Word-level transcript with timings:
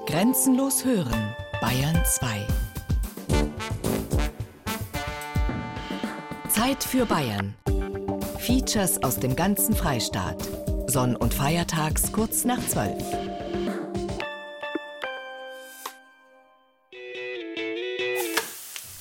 Grenzenlos 0.00 0.84
hören, 0.84 1.36
Bayern 1.60 2.02
2. 2.04 2.46
Zeit 6.48 6.82
für 6.82 7.06
Bayern. 7.06 7.54
Features 8.38 9.00
aus 9.04 9.20
dem 9.20 9.36
ganzen 9.36 9.76
Freistaat. 9.76 10.42
Sonn- 10.88 11.14
und 11.14 11.32
Feiertags 11.32 12.10
kurz 12.10 12.44
nach 12.44 12.58
12. 12.66 13.00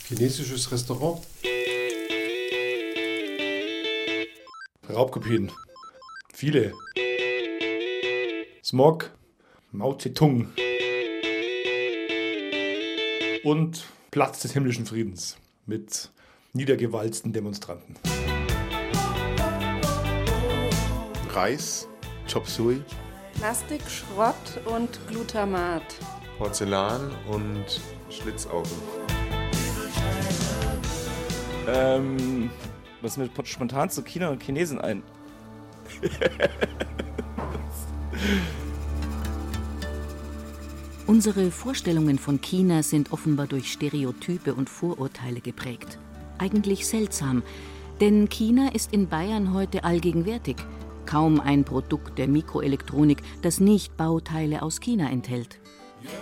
Chinesisches 0.08 0.71
Restaurant. 0.71 1.26
Raubkopien. 4.88 5.52
Viele. 6.32 6.73
Smog. 8.64 9.10
Mao 9.71 9.94
Zedong. 9.94 10.52
Und 13.43 13.86
Platz 14.11 14.41
des 14.41 14.54
himmlischen 14.54 14.86
Friedens 14.86 15.37
mit 15.65 16.11
niedergewalzten 16.54 17.33
Demonstranten. 17.33 17.95
Reis, 21.33 21.87
Chop 22.31 22.47
Suey, 22.47 22.83
Plastik, 23.33 23.81
Schrott 23.89 24.36
und 24.65 25.00
Glutamat. 25.07 25.81
Porzellan 26.37 27.11
und 27.29 27.81
Schlitzaugen. 28.09 28.71
Ähm, 31.67 32.52
was 33.02 33.17
mir 33.17 33.30
spontan 33.44 33.89
zu 33.89 34.03
China 34.03 34.30
und 34.30 34.44
Chinesen 34.44 34.80
ein? 34.80 35.02
Unsere 41.11 41.52
Vorstellungen 41.52 42.17
von 42.17 42.39
China 42.39 42.83
sind 42.83 43.11
offenbar 43.11 43.45
durch 43.45 43.70
Stereotype 43.70 44.56
und 44.56 44.70
Vorurteile 44.70 45.42
geprägt. 45.42 46.00
Eigentlich 46.38 46.88
seltsam, 46.88 47.44
denn 48.00 48.30
China 48.30 48.70
ist 48.73 48.94
in 48.94 49.09
Bayern 49.09 49.54
heute 49.54 49.84
allgegenwärtig. 49.84 50.56
Kaum 51.06 51.42
ein 51.42 51.66
Produkt 51.66 52.17
der 52.17 52.30
Mikroelektronik, 52.30 53.23
das 53.42 53.59
nicht 53.59 53.98
Bauteile 53.98 54.62
aus 54.62 54.80
China 54.80 55.09
enthält. 55.09 55.59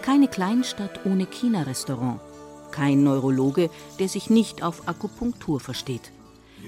Keine 0.02 0.28
Kleinstadt 0.28 1.06
ohne 1.06 1.28
China-Restaurant. 1.28 2.20
Kein 2.72 3.04
Neurologe, 3.04 3.70
der 4.00 4.10
sich 4.10 4.32
nicht 4.32 4.64
auf 4.64 4.88
Akupunktur 4.88 5.60
versteht. 5.60 6.12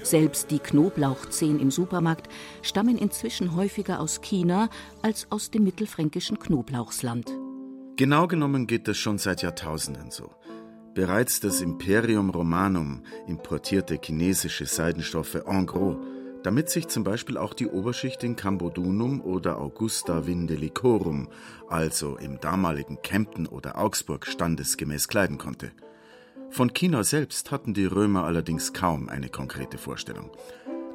Selbst 0.04 0.52
die 0.52 0.60
Knoblauchzehen 0.60 1.58
im 1.58 1.72
Supermarkt 1.72 2.28
stammen 2.62 2.98
inzwischen 2.98 3.56
häufiger 3.56 3.98
aus 3.98 4.20
China 4.20 4.68
als 5.02 5.26
aus 5.30 5.50
dem 5.50 5.64
mittelfränkischen 5.64 6.38
Knoblauchsland. 6.38 7.41
Genau 7.96 8.26
genommen 8.26 8.66
geht 8.66 8.88
das 8.88 8.96
schon 8.96 9.18
seit 9.18 9.42
Jahrtausenden 9.42 10.10
so. 10.10 10.30
Bereits 10.94 11.40
das 11.40 11.60
Imperium 11.60 12.30
Romanum 12.30 13.02
importierte 13.26 13.98
chinesische 14.02 14.64
Seidenstoffe 14.64 15.42
en 15.46 15.66
gros, 15.66 15.96
damit 16.42 16.70
sich 16.70 16.88
zum 16.88 17.04
Beispiel 17.04 17.36
auch 17.36 17.52
die 17.52 17.66
Oberschicht 17.66 18.24
in 18.24 18.34
Cambodunum 18.34 19.20
oder 19.20 19.58
Augusta 19.58 20.26
Vindelicorum, 20.26 21.28
also 21.68 22.16
im 22.16 22.40
damaligen 22.40 23.02
Kempten 23.02 23.46
oder 23.46 23.78
Augsburg, 23.78 24.26
standesgemäß 24.26 25.08
kleiden 25.08 25.36
konnte. 25.36 25.70
Von 26.50 26.72
China 26.72 27.04
selbst 27.04 27.50
hatten 27.50 27.74
die 27.74 27.86
Römer 27.86 28.24
allerdings 28.24 28.72
kaum 28.72 29.10
eine 29.10 29.28
konkrete 29.28 29.76
Vorstellung. 29.76 30.30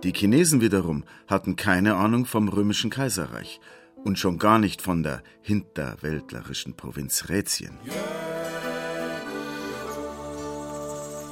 Die 0.04 0.14
Chinesen 0.14 0.62
wiederum 0.62 1.04
hatten 1.28 1.56
keine 1.56 1.96
Ahnung 1.96 2.26
vom 2.26 2.50
römischen 2.50 2.90
Kaiserreich 2.90 3.60
und 4.04 4.20
schon 4.20 4.38
gar 4.38 4.60
nicht 4.60 4.82
von 4.82 5.04
der 5.04 5.24
hinterwäldlerischen 5.42 6.76
Provinz 6.76 7.30
Rätien. 7.30 7.78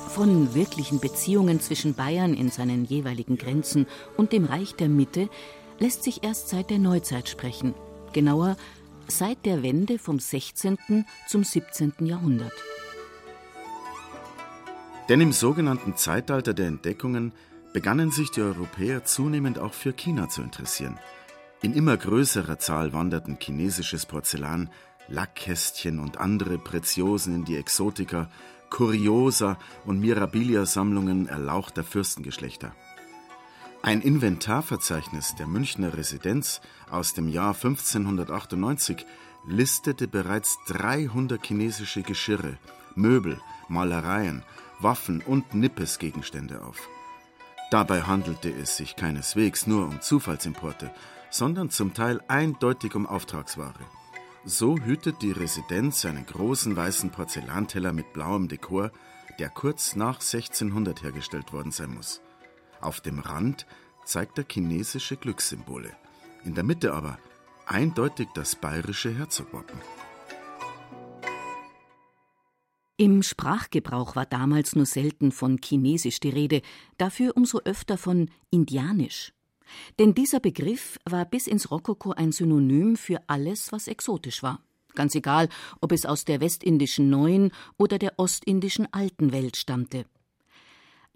Von 0.09 0.55
wirklichen 0.55 0.99
Beziehungen 0.99 1.59
zwischen 1.59 1.93
Bayern 1.93 2.33
in 2.33 2.49
seinen 2.49 2.85
jeweiligen 2.85 3.37
Grenzen 3.37 3.85
und 4.15 4.31
dem 4.31 4.45
Reich 4.45 4.73
der 4.75 4.87
Mitte 4.87 5.29
lässt 5.79 6.03
sich 6.03 6.23
erst 6.23 6.49
seit 6.49 6.69
der 6.69 6.79
Neuzeit 6.79 7.27
sprechen. 7.27 7.73
Genauer 8.13 8.55
seit 9.07 9.45
der 9.45 9.61
Wende 9.61 9.99
vom 9.99 10.19
16. 10.19 11.05
zum 11.27 11.43
17. 11.43 11.93
Jahrhundert. 11.99 12.53
Denn 15.09 15.21
im 15.21 15.33
sogenannten 15.33 15.95
Zeitalter 15.95 16.53
der 16.53 16.67
Entdeckungen 16.67 17.33
begannen 17.73 18.09
sich 18.09 18.31
die 18.31 18.41
Europäer 18.41 19.03
zunehmend 19.03 19.59
auch 19.59 19.73
für 19.73 19.93
China 19.93 20.29
zu 20.29 20.41
interessieren. 20.41 20.97
In 21.61 21.73
immer 21.73 21.97
größerer 21.97 22.59
Zahl 22.59 22.93
wanderten 22.93 23.37
chinesisches 23.39 24.05
Porzellan, 24.05 24.69
Lackkästchen 25.07 25.99
und 25.99 26.17
andere 26.17 26.57
Preziosen 26.57 27.33
in 27.33 27.45
die 27.45 27.57
Exotika, 27.57 28.29
Kuriosa 28.69 29.57
und 29.85 29.99
Mirabilia-Sammlungen 29.99 31.27
erlauchter 31.27 31.83
Fürstengeschlechter. 31.83 32.75
Ein 33.81 34.01
Inventarverzeichnis 34.01 35.35
der 35.35 35.47
Münchner 35.47 35.95
Residenz 35.95 36.59
aus 36.89 37.13
dem 37.13 37.29
Jahr 37.29 37.53
1598 37.53 39.05
listete 39.47 40.07
bereits 40.07 40.57
300 40.67 41.45
chinesische 41.45 42.01
Geschirre, 42.01 42.57
Möbel, 42.95 43.39
Malereien, 43.67 44.43
Waffen 44.79 45.21
und 45.21 45.53
Nippesgegenstände 45.53 46.63
auf. 46.63 46.89
Dabei 47.71 48.01
handelte 48.01 48.49
es 48.49 48.77
sich 48.77 48.95
keineswegs 48.95 49.67
nur 49.67 49.85
um 49.85 50.01
Zufallsimporte, 50.01 50.91
sondern 51.35 51.69
zum 51.69 51.93
Teil 51.93 52.21
eindeutig 52.29 52.95
um 52.95 53.05
Auftragsware. 53.05 53.85
So 54.45 54.77
hütet 54.77 55.21
die 55.21 55.33
Residenz 55.33 56.05
einen 56.05 56.25
großen 56.25 56.77
weißen 56.77 57.09
Porzellanteller 57.09 57.91
mit 57.91 58.13
blauem 58.13 58.47
Dekor, 58.47 58.91
der 59.37 59.49
kurz 59.49 59.97
nach 59.97 60.21
1600 60.21 61.03
hergestellt 61.03 61.51
worden 61.51 61.71
sein 61.73 61.93
muss. 61.93 62.21
Auf 62.79 63.01
dem 63.01 63.19
Rand 63.19 63.65
zeigt 64.05 64.37
er 64.37 64.45
chinesische 64.49 65.17
Glückssymbole, 65.17 65.91
in 66.45 66.55
der 66.55 66.63
Mitte 66.63 66.93
aber 66.93 67.19
eindeutig 67.65 68.29
das 68.33 68.55
bayerische 68.55 69.13
Herzogwappen. 69.13 69.81
Im 72.95 73.23
Sprachgebrauch 73.23 74.15
war 74.15 74.25
damals 74.25 74.73
nur 74.73 74.85
selten 74.85 75.33
von 75.33 75.59
Chinesisch 75.61 76.21
die 76.21 76.29
Rede, 76.29 76.61
dafür 76.97 77.35
umso 77.35 77.59
öfter 77.65 77.97
von 77.97 78.31
Indianisch. 78.51 79.34
Denn 79.99 80.13
dieser 80.13 80.39
Begriff 80.39 80.99
war 81.05 81.25
bis 81.25 81.47
ins 81.47 81.71
Rokoko 81.71 82.11
ein 82.11 82.31
Synonym 82.31 82.95
für 82.95 83.21
alles, 83.27 83.71
was 83.71 83.87
exotisch 83.87 84.43
war. 84.43 84.61
Ganz 84.95 85.13
egal, 85.15 85.49
ob 85.81 85.91
es 85.91 86.05
aus 86.05 86.25
der 86.25 86.39
westindischen 86.39 87.09
neuen 87.09 87.51
oder 87.77 87.99
der 87.99 88.13
ostindischen 88.17 88.91
alten 88.93 89.31
Welt 89.31 89.57
stammte. 89.57 90.05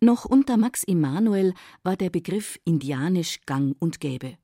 Noch 0.01 0.25
unter 0.25 0.57
Max 0.57 0.83
Emanuel 0.83 1.53
war 1.83 1.97
der 1.97 2.09
Begriff 2.09 2.59
indianisch 2.63 3.41
gang 3.45 3.75
und 3.79 3.99
gäbe. 3.99 4.37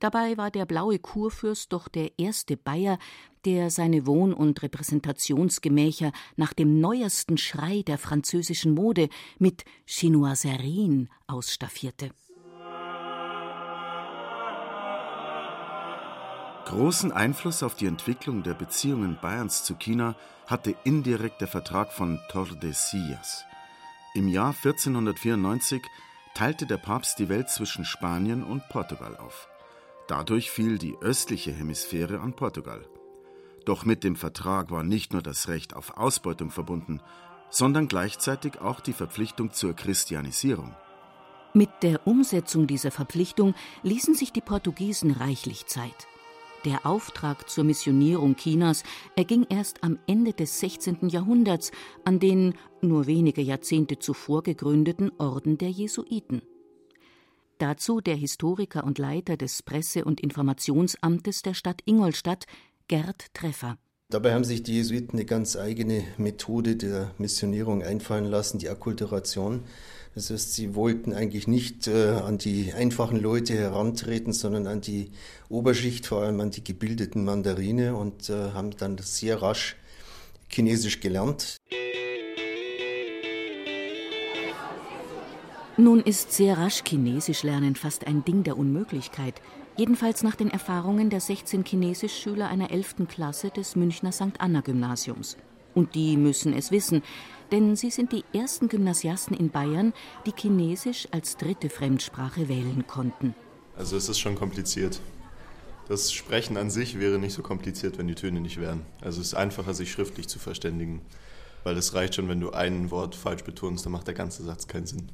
Dabei 0.00 0.38
war 0.38 0.50
der 0.50 0.64
blaue 0.64 0.98
Kurfürst 0.98 1.72
doch 1.72 1.88
der 1.88 2.18
erste 2.18 2.56
Bayer, 2.56 2.98
der 3.44 3.70
seine 3.70 4.06
Wohn- 4.06 4.32
und 4.32 4.62
Repräsentationsgemächer 4.62 6.12
nach 6.36 6.54
dem 6.54 6.80
neuesten 6.80 7.36
Schrei 7.36 7.82
der 7.82 7.98
französischen 7.98 8.74
Mode 8.74 9.08
mit 9.38 9.64
Chinoiserien 9.84 11.10
ausstaffierte. 11.26 12.12
Großen 16.66 17.10
Einfluss 17.10 17.62
auf 17.62 17.74
die 17.74 17.86
Entwicklung 17.86 18.42
der 18.42 18.54
Beziehungen 18.54 19.18
Bayerns 19.20 19.64
zu 19.64 19.74
China 19.74 20.14
hatte 20.46 20.74
indirekt 20.84 21.40
der 21.40 21.48
Vertrag 21.48 21.92
von 21.92 22.20
Tordesillas. 22.30 23.44
Im 24.14 24.28
Jahr 24.28 24.54
1494 24.54 25.82
teilte 26.34 26.66
der 26.66 26.76
Papst 26.76 27.18
die 27.18 27.28
Welt 27.28 27.48
zwischen 27.48 27.84
Spanien 27.84 28.42
und 28.42 28.68
Portugal 28.68 29.16
auf. 29.16 29.48
Dadurch 30.06 30.50
fiel 30.50 30.78
die 30.78 30.96
östliche 31.00 31.52
Hemisphäre 31.52 32.20
an 32.20 32.34
Portugal. 32.34 32.86
Doch 33.64 33.84
mit 33.84 34.04
dem 34.04 34.16
Vertrag 34.16 34.70
war 34.70 34.82
nicht 34.82 35.12
nur 35.12 35.22
das 35.22 35.48
Recht 35.48 35.74
auf 35.74 35.96
Ausbeutung 35.96 36.50
verbunden, 36.50 37.00
sondern 37.50 37.88
gleichzeitig 37.88 38.60
auch 38.60 38.80
die 38.80 38.92
Verpflichtung 38.92 39.52
zur 39.52 39.74
Christianisierung. 39.74 40.74
Mit 41.52 41.70
der 41.82 42.06
Umsetzung 42.06 42.66
dieser 42.66 42.90
Verpflichtung 42.90 43.54
ließen 43.82 44.14
sich 44.14 44.32
die 44.32 44.40
Portugiesen 44.40 45.10
reichlich 45.10 45.66
Zeit. 45.66 46.06
Der 46.66 46.84
Auftrag 46.84 47.48
zur 47.48 47.64
Missionierung 47.64 48.36
Chinas 48.36 48.84
erging 49.16 49.46
erst 49.48 49.82
am 49.82 49.98
Ende 50.06 50.34
des 50.34 50.60
16. 50.60 51.08
Jahrhunderts 51.08 51.72
an 52.04 52.20
den 52.20 52.52
nur 52.82 53.06
wenige 53.06 53.40
Jahrzehnte 53.40 53.98
zuvor 53.98 54.42
gegründeten 54.42 55.10
Orden 55.18 55.56
der 55.56 55.70
Jesuiten. 55.70 56.42
Dazu 57.56 58.02
der 58.02 58.16
Historiker 58.16 58.84
und 58.84 58.98
Leiter 58.98 59.38
des 59.38 59.62
Presse- 59.62 60.04
und 60.04 60.20
Informationsamtes 60.20 61.40
der 61.40 61.54
Stadt 61.54 61.80
Ingolstadt, 61.86 62.44
Gerd 62.88 63.32
Treffer. 63.32 63.78
Dabei 64.10 64.34
haben 64.34 64.42
sich 64.42 64.64
die 64.64 64.74
Jesuiten 64.74 65.12
eine 65.12 65.24
ganz 65.24 65.54
eigene 65.54 66.02
Methode 66.18 66.74
der 66.74 67.12
Missionierung 67.18 67.84
einfallen 67.84 68.24
lassen, 68.24 68.58
die 68.58 68.68
Akkulturation. 68.68 69.62
Das 70.16 70.30
heißt, 70.30 70.52
sie 70.52 70.74
wollten 70.74 71.12
eigentlich 71.12 71.46
nicht 71.46 71.86
äh, 71.86 72.08
an 72.08 72.36
die 72.36 72.72
einfachen 72.72 73.20
Leute 73.20 73.54
herantreten, 73.54 74.32
sondern 74.32 74.66
an 74.66 74.80
die 74.80 75.12
Oberschicht, 75.48 76.06
vor 76.06 76.22
allem 76.22 76.40
an 76.40 76.50
die 76.50 76.64
gebildeten 76.64 77.24
Mandarine 77.24 77.94
und 77.94 78.28
äh, 78.30 78.50
haben 78.50 78.72
dann 78.76 78.98
sehr 78.98 79.40
rasch 79.42 79.76
Chinesisch 80.48 80.98
gelernt. 80.98 81.58
Nun 85.76 86.00
ist 86.00 86.32
sehr 86.32 86.58
rasch 86.58 86.82
Chinesisch 86.84 87.44
lernen 87.44 87.76
fast 87.76 88.08
ein 88.08 88.24
Ding 88.24 88.42
der 88.42 88.58
Unmöglichkeit. 88.58 89.40
Jedenfalls 89.76 90.22
nach 90.22 90.34
den 90.34 90.50
Erfahrungen 90.50 91.10
der 91.10 91.20
16 91.20 91.64
Chinesischschüler 91.64 92.48
einer 92.48 92.70
11. 92.70 93.06
Klasse 93.08 93.50
des 93.50 93.76
Münchner 93.76 94.12
St. 94.12 94.38
Anna 94.38 94.60
Gymnasiums. 94.60 95.36
Und 95.74 95.94
die 95.94 96.16
müssen 96.16 96.52
es 96.52 96.70
wissen, 96.70 97.02
denn 97.52 97.76
sie 97.76 97.90
sind 97.90 98.12
die 98.12 98.24
ersten 98.32 98.68
Gymnasiasten 98.68 99.36
in 99.36 99.50
Bayern, 99.50 99.92
die 100.26 100.32
Chinesisch 100.36 101.08
als 101.12 101.36
dritte 101.36 101.70
Fremdsprache 101.70 102.48
wählen 102.48 102.86
konnten. 102.86 103.34
Also 103.76 103.96
es 103.96 104.08
ist 104.08 104.18
schon 104.18 104.34
kompliziert. 104.34 105.00
Das 105.88 106.12
Sprechen 106.12 106.56
an 106.56 106.70
sich 106.70 106.98
wäre 106.98 107.18
nicht 107.18 107.32
so 107.32 107.42
kompliziert, 107.42 107.98
wenn 107.98 108.06
die 108.06 108.14
Töne 108.14 108.40
nicht 108.40 108.60
wären. 108.60 108.82
Also 109.00 109.20
es 109.20 109.28
ist 109.28 109.34
einfacher, 109.34 109.74
sich 109.74 109.90
schriftlich 109.90 110.28
zu 110.28 110.38
verständigen. 110.38 111.02
Weil 111.64 111.76
es 111.76 111.94
reicht 111.94 112.14
schon, 112.14 112.28
wenn 112.28 112.40
du 112.40 112.50
ein 112.50 112.90
Wort 112.90 113.14
falsch 113.14 113.44
betonst, 113.44 113.84
dann 113.84 113.92
macht 113.92 114.06
der 114.06 114.14
ganze 114.14 114.44
Satz 114.44 114.66
keinen 114.66 114.86
Sinn. 114.86 115.10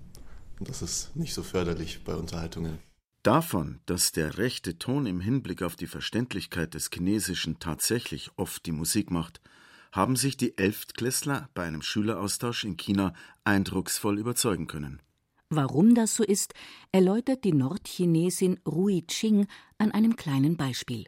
Und 0.59 0.69
das 0.69 0.83
ist 0.83 1.15
nicht 1.17 1.35
so 1.35 1.43
förderlich 1.43 2.05
bei 2.05 2.15
Unterhaltungen. 2.15 2.79
Davon, 3.27 3.81
dass 3.87 4.13
der 4.13 4.39
rechte 4.39 4.79
Ton 4.79 5.05
im 5.05 5.21
Hinblick 5.21 5.63
auf 5.63 5.75
die 5.75 5.89
Verständlichkeit 5.89 6.75
des 6.75 6.91
Chinesischen 6.95 7.59
tatsächlich 7.59 8.31
oft 8.37 8.65
die 8.67 8.71
Musik 8.71 9.11
macht, 9.11 9.41
haben 9.91 10.15
sich 10.15 10.37
die 10.37 10.57
Elftklässler 10.57 11.49
bei 11.53 11.65
einem 11.65 11.83
Schüleraustausch 11.83 12.63
in 12.63 12.77
China 12.77 13.15
eindrucksvoll 13.43 14.21
überzeugen 14.21 14.69
können. 14.69 15.03
Warum 15.49 15.97
das 15.97 16.15
so 16.15 16.23
ist, 16.23 16.55
erläutert 16.93 17.43
die 17.43 17.53
Nordchinesin 17.53 18.61
Rui 18.65 19.05
Ching 19.09 19.49
an 19.79 19.91
einem 19.91 20.15
kleinen 20.15 20.57
Beispiel. 20.57 21.07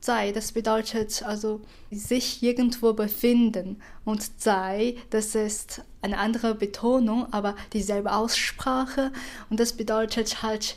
Zai, 0.00 0.32
das 0.32 0.52
bedeutet 0.52 1.22
also 1.22 1.62
sich 1.90 2.42
irgendwo 2.42 2.92
befinden. 2.92 3.80
Und 4.04 4.38
Zai, 4.38 4.96
das 5.08 5.34
ist 5.34 5.82
eine 6.02 6.18
andere 6.18 6.54
Betonung, 6.54 7.32
aber 7.32 7.56
dieselbe 7.72 8.12
Aussprache. 8.12 9.12
Und 9.48 9.60
das 9.60 9.72
bedeutet 9.72 10.42
halt 10.42 10.76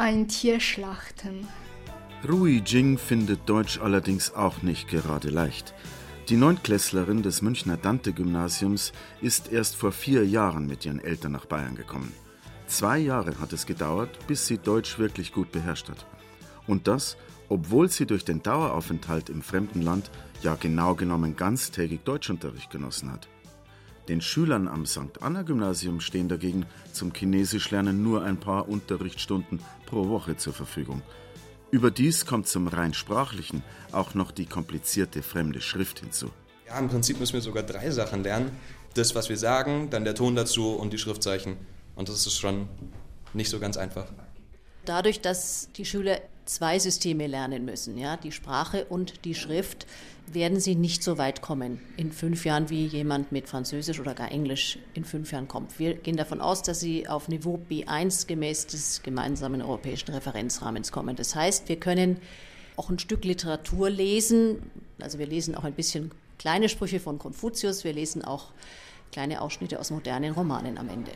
ein 0.00 0.28
Tier 0.28 0.60
schlachten. 0.60 1.46
Rui 2.26 2.62
Jing 2.64 2.96
findet 2.96 3.46
Deutsch 3.48 3.78
allerdings 3.80 4.32
auch 4.32 4.62
nicht 4.62 4.88
gerade 4.88 5.28
leicht. 5.28 5.74
Die 6.30 6.36
Neuntklässlerin 6.36 7.22
des 7.22 7.42
Münchner 7.42 7.76
Dante-Gymnasiums 7.76 8.92
ist 9.20 9.52
erst 9.52 9.76
vor 9.76 9.92
vier 9.92 10.26
Jahren 10.26 10.66
mit 10.66 10.86
ihren 10.86 11.00
Eltern 11.00 11.32
nach 11.32 11.44
Bayern 11.44 11.74
gekommen. 11.74 12.12
Zwei 12.66 12.98
Jahre 12.98 13.38
hat 13.40 13.52
es 13.52 13.66
gedauert, 13.66 14.26
bis 14.26 14.46
sie 14.46 14.56
Deutsch 14.56 14.98
wirklich 14.98 15.32
gut 15.32 15.52
beherrscht 15.52 15.90
hat. 15.90 16.06
Und 16.66 16.88
das, 16.88 17.18
obwohl 17.50 17.90
sie 17.90 18.06
durch 18.06 18.24
den 18.24 18.42
Daueraufenthalt 18.42 19.28
im 19.28 19.42
fremden 19.42 19.82
Land 19.82 20.10
ja 20.42 20.54
genau 20.54 20.94
genommen 20.94 21.36
ganztägig 21.36 22.04
Deutschunterricht 22.04 22.70
genossen 22.70 23.12
hat. 23.12 23.28
Den 24.10 24.20
Schülern 24.20 24.66
am 24.66 24.86
St. 24.86 25.20
Anna 25.22 25.42
Gymnasium 25.42 26.00
stehen 26.00 26.28
dagegen 26.28 26.66
zum 26.92 27.12
Chinesischlernen 27.14 28.02
nur 28.02 28.24
ein 28.24 28.40
paar 28.40 28.68
Unterrichtsstunden 28.68 29.60
pro 29.86 30.08
Woche 30.08 30.36
zur 30.36 30.52
Verfügung. 30.52 31.00
Überdies 31.70 32.26
kommt 32.26 32.48
zum 32.48 32.66
rein 32.66 32.92
sprachlichen 32.92 33.62
auch 33.92 34.14
noch 34.14 34.32
die 34.32 34.46
komplizierte 34.46 35.22
fremde 35.22 35.60
Schrift 35.60 36.00
hinzu. 36.00 36.32
Ja, 36.66 36.76
im 36.80 36.88
Prinzip 36.88 37.20
müssen 37.20 37.34
wir 37.34 37.40
sogar 37.40 37.62
drei 37.62 37.88
Sachen 37.92 38.24
lernen. 38.24 38.50
Das, 38.94 39.14
was 39.14 39.28
wir 39.28 39.36
sagen, 39.36 39.90
dann 39.90 40.02
der 40.02 40.16
Ton 40.16 40.34
dazu 40.34 40.74
und 40.74 40.92
die 40.92 40.98
Schriftzeichen. 40.98 41.56
Und 41.94 42.08
das 42.08 42.26
ist 42.26 42.36
schon 42.36 42.68
nicht 43.32 43.48
so 43.48 43.60
ganz 43.60 43.76
einfach. 43.76 44.06
Dadurch, 44.86 45.20
dass 45.20 45.68
die 45.76 45.84
Schüler 45.84 46.20
zwei 46.50 46.80
Systeme 46.80 47.28
lernen 47.28 47.64
müssen, 47.64 47.96
ja, 47.96 48.16
die 48.16 48.32
Sprache 48.32 48.84
und 48.86 49.24
die 49.24 49.34
Schrift, 49.34 49.86
werden 50.32 50.60
sie 50.60 50.74
nicht 50.74 51.02
so 51.02 51.18
weit 51.18 51.42
kommen 51.42 51.80
in 51.96 52.12
fünf 52.12 52.44
Jahren, 52.44 52.70
wie 52.70 52.86
jemand 52.86 53.32
mit 53.32 53.48
Französisch 53.48 53.98
oder 54.00 54.14
gar 54.14 54.30
Englisch 54.30 54.78
in 54.94 55.04
fünf 55.04 55.32
Jahren 55.32 55.48
kommt. 55.48 55.78
Wir 55.78 55.94
gehen 55.94 56.16
davon 56.16 56.40
aus, 56.40 56.62
dass 56.62 56.80
sie 56.80 57.08
auf 57.08 57.28
Niveau 57.28 57.60
B1 57.68 58.26
gemäß 58.26 58.66
des 58.66 59.02
gemeinsamen 59.02 59.62
europäischen 59.62 60.12
Referenzrahmens 60.12 60.92
kommen. 60.92 61.16
Das 61.16 61.34
heißt, 61.34 61.68
wir 61.68 61.80
können 61.80 62.16
auch 62.76 62.90
ein 62.90 62.98
Stück 62.98 63.24
Literatur 63.24 63.90
lesen. 63.90 64.70
Also 65.00 65.18
wir 65.18 65.26
lesen 65.26 65.54
auch 65.54 65.64
ein 65.64 65.74
bisschen 65.74 66.10
kleine 66.38 66.68
Sprüche 66.68 67.00
von 67.00 67.18
Konfuzius, 67.18 67.84
wir 67.84 67.92
lesen 67.92 68.24
auch 68.24 68.52
kleine 69.12 69.40
Ausschnitte 69.40 69.80
aus 69.80 69.90
modernen 69.90 70.32
Romanen 70.32 70.78
am 70.78 70.88
Ende. 70.88 71.10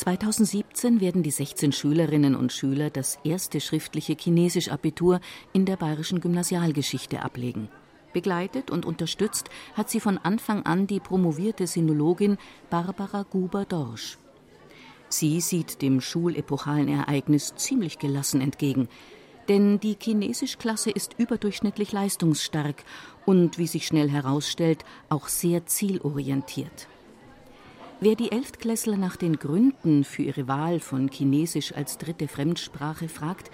2017 0.00 1.02
werden 1.02 1.22
die 1.22 1.30
16 1.30 1.72
Schülerinnen 1.72 2.34
und 2.34 2.54
Schüler 2.54 2.88
das 2.88 3.18
erste 3.22 3.60
schriftliche 3.60 4.14
Chinesisch-Abitur 4.14 5.20
in 5.52 5.66
der 5.66 5.76
bayerischen 5.76 6.22
Gymnasialgeschichte 6.22 7.20
ablegen. 7.20 7.68
Begleitet 8.14 8.70
und 8.70 8.86
unterstützt 8.86 9.50
hat 9.74 9.90
sie 9.90 10.00
von 10.00 10.16
Anfang 10.16 10.64
an 10.64 10.86
die 10.86 11.00
promovierte 11.00 11.66
Sinologin 11.66 12.38
Barbara 12.70 13.26
Guber-Dorsch. 13.30 14.16
Sie 15.10 15.38
sieht 15.42 15.82
dem 15.82 16.00
schulepochalen 16.00 16.88
Ereignis 16.88 17.54
ziemlich 17.56 17.98
gelassen 17.98 18.40
entgegen. 18.40 18.88
Denn 19.50 19.80
die 19.80 19.98
Chinesischklasse 20.00 20.90
ist 20.90 21.16
überdurchschnittlich 21.18 21.92
leistungsstark 21.92 22.84
und, 23.26 23.58
wie 23.58 23.66
sich 23.66 23.86
schnell 23.86 24.08
herausstellt, 24.08 24.82
auch 25.10 25.28
sehr 25.28 25.66
zielorientiert. 25.66 26.88
Wer 28.02 28.14
die 28.14 28.32
Elftklässler 28.32 28.96
nach 28.96 29.16
den 29.16 29.38
Gründen 29.38 30.04
für 30.04 30.22
ihre 30.22 30.48
Wahl 30.48 30.80
von 30.80 31.10
Chinesisch 31.10 31.74
als 31.74 31.98
dritte 31.98 32.28
Fremdsprache 32.28 33.10
fragt, 33.10 33.50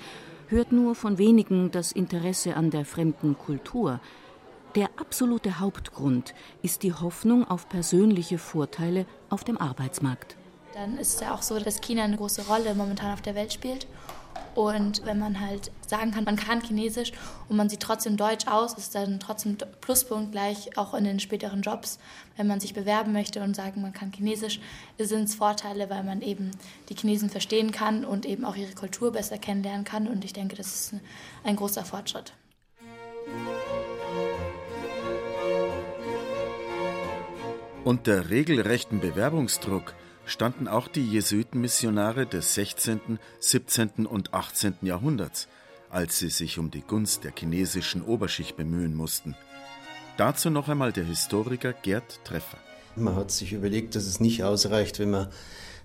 hört 0.46 0.70
nur 0.70 0.94
von 0.94 1.18
wenigen 1.18 1.72
das 1.72 1.90
Interesse 1.90 2.54
an 2.54 2.70
der 2.70 2.84
fremden 2.84 3.36
Kultur. 3.36 3.98
Der 4.76 4.88
absolute 4.98 5.58
Hauptgrund 5.58 6.32
ist 6.62 6.84
die 6.84 6.92
Hoffnung 6.92 7.44
auf 7.44 7.68
persönliche 7.68 8.38
Vorteile 8.38 9.06
auf 9.30 9.42
dem 9.42 9.58
Arbeitsmarkt. 9.58 10.36
Dann 10.74 10.96
ist 10.96 11.14
es 11.14 11.20
ja 11.22 11.34
auch 11.34 11.42
so, 11.42 11.58
dass 11.58 11.80
China 11.80 12.04
eine 12.04 12.16
große 12.16 12.46
Rolle 12.46 12.76
momentan 12.76 13.14
auf 13.14 13.22
der 13.22 13.34
Welt 13.34 13.52
spielt 13.52 13.88
und 14.54 15.04
wenn 15.04 15.18
man 15.18 15.40
halt 15.40 15.70
sagen 15.86 16.12
kann, 16.12 16.24
man 16.24 16.36
kann 16.36 16.60
Chinesisch 16.62 17.12
und 17.48 17.56
man 17.56 17.68
sieht 17.68 17.80
trotzdem 17.80 18.16
Deutsch 18.16 18.46
aus, 18.46 18.74
ist 18.74 18.94
dann 18.94 19.20
trotzdem 19.20 19.56
Pluspunkt 19.80 20.32
gleich 20.32 20.76
auch 20.78 20.94
in 20.94 21.04
den 21.04 21.20
späteren 21.20 21.62
Jobs. 21.62 21.98
Wenn 22.36 22.46
man 22.46 22.60
sich 22.60 22.74
bewerben 22.74 23.12
möchte 23.12 23.42
und 23.42 23.54
sagen, 23.54 23.82
man 23.82 23.92
kann 23.92 24.12
Chinesisch, 24.12 24.60
sind 24.98 25.24
es 25.24 25.34
Vorteile, 25.34 25.90
weil 25.90 26.04
man 26.04 26.22
eben 26.22 26.50
die 26.88 26.94
Chinesen 26.94 27.30
verstehen 27.30 27.70
kann 27.70 28.04
und 28.04 28.26
eben 28.26 28.44
auch 28.44 28.56
ihre 28.56 28.74
Kultur 28.74 29.12
besser 29.12 29.38
kennenlernen 29.38 29.84
kann. 29.84 30.08
Und 30.08 30.24
ich 30.24 30.32
denke, 30.32 30.56
das 30.56 30.66
ist 30.66 30.94
ein 31.44 31.56
großer 31.56 31.84
Fortschritt. 31.84 32.32
Unter 37.84 38.30
regelrechten 38.30 39.00
Bewerbungsdruck 39.00 39.94
standen 40.26 40.68
auch 40.68 40.88
die 40.88 41.06
Jesuitenmissionare 41.06 42.26
des 42.26 42.54
16., 42.54 43.18
17. 43.38 44.06
und 44.06 44.34
18. 44.34 44.74
Jahrhunderts, 44.82 45.48
als 45.88 46.18
sie 46.18 46.28
sich 46.28 46.58
um 46.58 46.70
die 46.70 46.82
Gunst 46.82 47.24
der 47.24 47.32
chinesischen 47.36 48.02
Oberschicht 48.02 48.56
bemühen 48.56 48.94
mussten. 48.94 49.36
Dazu 50.16 50.50
noch 50.50 50.68
einmal 50.68 50.92
der 50.92 51.04
Historiker 51.04 51.72
Gerd 51.72 52.24
Treffer. 52.24 52.58
Man 52.96 53.14
hat 53.14 53.30
sich 53.30 53.52
überlegt, 53.52 53.94
dass 53.94 54.06
es 54.06 54.20
nicht 54.20 54.42
ausreicht, 54.42 54.98
wenn 54.98 55.10
man 55.10 55.28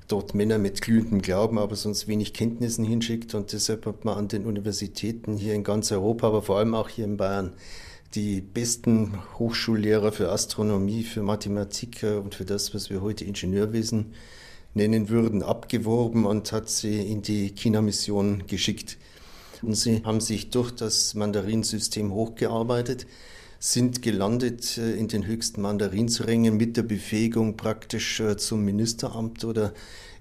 dort 0.07 0.33
Männer 0.33 0.57
mit 0.57 0.81
glühendem 0.81 1.21
Glauben, 1.21 1.59
aber 1.59 1.75
sonst 1.75 2.07
wenig 2.07 2.33
Kenntnissen 2.33 2.83
hinschickt. 2.83 3.35
Und 3.35 3.53
deshalb 3.53 3.85
hat 3.85 4.05
man 4.05 4.17
an 4.17 4.27
den 4.27 4.45
Universitäten 4.45 5.37
hier 5.37 5.53
in 5.53 5.63
ganz 5.63 5.91
Europa, 5.91 6.27
aber 6.27 6.41
vor 6.41 6.57
allem 6.57 6.73
auch 6.73 6.89
hier 6.89 7.05
in 7.05 7.17
Bayern, 7.17 7.53
die 8.15 8.41
besten 8.41 9.19
Hochschullehrer 9.39 10.11
für 10.11 10.31
Astronomie, 10.31 11.03
für 11.03 11.23
Mathematik 11.23 12.03
und 12.03 12.35
für 12.35 12.45
das, 12.45 12.73
was 12.73 12.89
wir 12.89 13.01
heute 13.01 13.23
Ingenieurwesen 13.25 14.13
nennen 14.73 15.09
würden, 15.09 15.43
abgeworben 15.43 16.25
und 16.25 16.51
hat 16.51 16.69
sie 16.69 17.01
in 17.01 17.21
die 17.21 17.53
China-Mission 17.55 18.43
geschickt. 18.47 18.97
Und 19.61 19.75
sie 19.75 20.03
haben 20.03 20.21
sich 20.21 20.49
durch 20.49 20.71
das 20.71 21.13
Mandarinsystem 21.13 22.11
hochgearbeitet, 22.11 23.05
sind 23.63 24.01
gelandet 24.01 24.79
äh, 24.79 24.93
in 24.93 25.07
den 25.07 25.25
höchsten 25.25 25.61
Mandarinsrängen 25.61 26.57
mit 26.57 26.77
der 26.77 26.83
Befähigung 26.83 27.57
praktisch 27.57 28.19
äh, 28.19 28.35
zum 28.35 28.65
Ministeramt 28.65 29.45
oder 29.45 29.73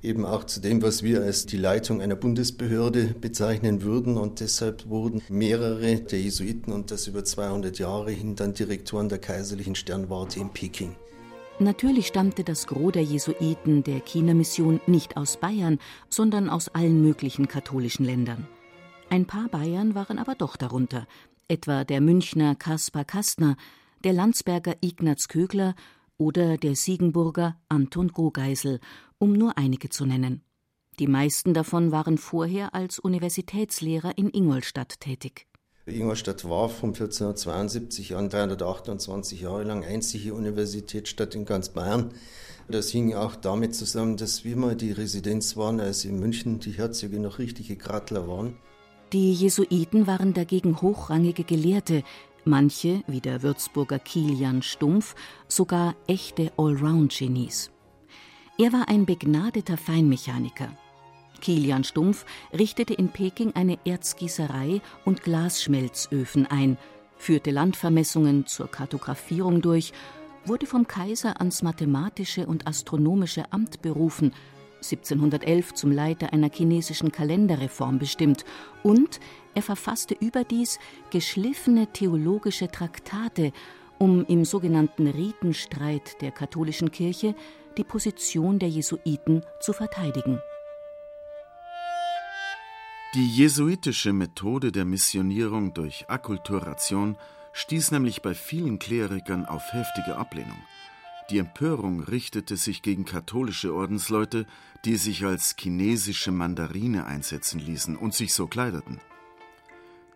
eben 0.02 0.26
auch 0.26 0.44
zu 0.44 0.60
dem, 0.60 0.82
was 0.82 1.02
wir 1.02 1.22
als 1.22 1.46
die 1.46 1.56
Leitung 1.56 2.02
einer 2.02 2.16
Bundesbehörde 2.16 3.14
bezeichnen 3.18 3.80
würden. 3.82 4.18
Und 4.18 4.40
deshalb 4.40 4.86
wurden 4.90 5.22
mehrere 5.30 5.96
der 5.96 6.20
Jesuiten 6.20 6.70
und 6.70 6.90
das 6.90 7.06
über 7.06 7.24
200 7.24 7.78
Jahre 7.78 8.10
hin 8.10 8.36
dann 8.36 8.52
Direktoren 8.52 9.08
der 9.08 9.18
kaiserlichen 9.18 9.74
Sternwarte 9.74 10.38
in 10.38 10.50
Peking. 10.50 10.94
Natürlich 11.58 12.08
stammte 12.08 12.44
das 12.44 12.66
Gros 12.66 12.92
der 12.92 13.02
Jesuiten 13.02 13.82
der 13.84 14.00
China-Mission 14.00 14.80
nicht 14.86 15.16
aus 15.16 15.38
Bayern, 15.38 15.78
sondern 16.10 16.50
aus 16.50 16.68
allen 16.68 17.02
möglichen 17.02 17.48
katholischen 17.48 18.04
Ländern. 18.04 18.46
Ein 19.10 19.26
paar 19.26 19.48
Bayern 19.48 19.94
waren 19.94 20.18
aber 20.18 20.36
doch 20.36 20.56
darunter, 20.56 21.06
etwa 21.50 21.84
der 21.84 22.00
Münchner 22.00 22.54
Kaspar 22.54 23.04
Kastner, 23.04 23.56
der 24.04 24.12
Landsberger 24.12 24.76
Ignaz 24.80 25.28
Kögler 25.28 25.74
oder 26.16 26.56
der 26.56 26.76
Siegenburger 26.76 27.56
Anton 27.68 28.08
Gogeisel, 28.08 28.78
um 29.18 29.32
nur 29.32 29.58
einige 29.58 29.88
zu 29.88 30.06
nennen. 30.06 30.42
Die 30.98 31.06
meisten 31.06 31.52
davon 31.54 31.92
waren 31.92 32.18
vorher 32.18 32.74
als 32.74 32.98
Universitätslehrer 32.98 34.16
in 34.16 34.30
Ingolstadt 34.30 35.00
tätig. 35.00 35.46
Ingolstadt 35.86 36.48
war 36.48 36.68
von 36.68 36.90
1472 36.90 38.14
an 38.14 38.28
328 38.28 39.40
Jahre 39.40 39.64
lang 39.64 39.82
einzige 39.82 40.34
Universitätsstadt 40.34 41.34
in 41.34 41.46
ganz 41.46 41.70
Bayern. 41.70 42.12
Das 42.68 42.90
hing 42.90 43.14
auch 43.14 43.34
damit 43.34 43.74
zusammen, 43.74 44.16
dass 44.16 44.44
wir 44.44 44.56
mal 44.56 44.76
die 44.76 44.92
Residenz 44.92 45.56
waren, 45.56 45.80
als 45.80 46.04
in 46.04 46.20
München 46.20 46.60
die 46.60 46.72
Herzöge 46.72 47.18
noch 47.18 47.38
richtige 47.38 47.76
Grattler 47.76 48.28
waren. 48.28 48.56
Die 49.12 49.32
Jesuiten 49.32 50.06
waren 50.06 50.34
dagegen 50.34 50.80
hochrangige 50.80 51.42
Gelehrte, 51.42 52.04
manche, 52.44 53.02
wie 53.08 53.20
der 53.20 53.42
Würzburger 53.42 53.98
Kilian 53.98 54.62
Stumpf, 54.62 55.16
sogar 55.48 55.96
echte 56.06 56.52
Allround-Genies. 56.56 57.72
Er 58.56 58.72
war 58.72 58.88
ein 58.88 59.06
begnadeter 59.06 59.76
Feinmechaniker. 59.76 60.68
Kilian 61.40 61.82
Stumpf 61.82 62.24
richtete 62.52 62.94
in 62.94 63.08
Peking 63.08 63.52
eine 63.56 63.78
Erzgießerei 63.84 64.80
und 65.04 65.24
Glasschmelzöfen 65.24 66.46
ein, 66.46 66.78
führte 67.16 67.50
Landvermessungen 67.50 68.46
zur 68.46 68.68
Kartografierung 68.68 69.60
durch, 69.60 69.92
wurde 70.44 70.66
vom 70.66 70.86
Kaiser 70.86 71.40
ans 71.40 71.62
mathematische 71.62 72.46
und 72.46 72.68
astronomische 72.68 73.52
Amt 73.52 73.82
berufen, 73.82 74.32
1711 74.82 75.74
zum 75.74 75.92
Leiter 75.92 76.32
einer 76.32 76.50
chinesischen 76.50 77.12
Kalenderreform 77.12 77.98
bestimmt 77.98 78.44
und 78.82 79.20
er 79.54 79.62
verfasste 79.62 80.14
überdies 80.14 80.78
geschliffene 81.10 81.86
theologische 81.92 82.68
Traktate, 82.68 83.52
um 83.98 84.24
im 84.26 84.44
sogenannten 84.44 85.06
Ritenstreit 85.06 86.20
der 86.22 86.30
katholischen 86.30 86.90
Kirche 86.90 87.34
die 87.76 87.84
Position 87.84 88.58
der 88.58 88.68
Jesuiten 88.68 89.44
zu 89.60 89.72
verteidigen. 89.72 90.40
Die 93.14 93.26
jesuitische 93.26 94.12
Methode 94.12 94.70
der 94.70 94.84
Missionierung 94.84 95.74
durch 95.74 96.04
Akkulturation 96.08 97.16
stieß 97.52 97.90
nämlich 97.90 98.22
bei 98.22 98.34
vielen 98.34 98.78
Klerikern 98.78 99.46
auf 99.46 99.72
heftige 99.72 100.16
Ablehnung. 100.16 100.62
Die 101.30 101.38
Empörung 101.38 102.02
richtete 102.02 102.56
sich 102.56 102.82
gegen 102.82 103.04
katholische 103.04 103.72
Ordensleute, 103.72 104.46
die 104.84 104.96
sich 104.96 105.24
als 105.24 105.54
chinesische 105.56 106.32
Mandarine 106.32 107.06
einsetzen 107.06 107.60
ließen 107.60 107.96
und 107.96 108.14
sich 108.14 108.34
so 108.34 108.48
kleideten. 108.48 109.00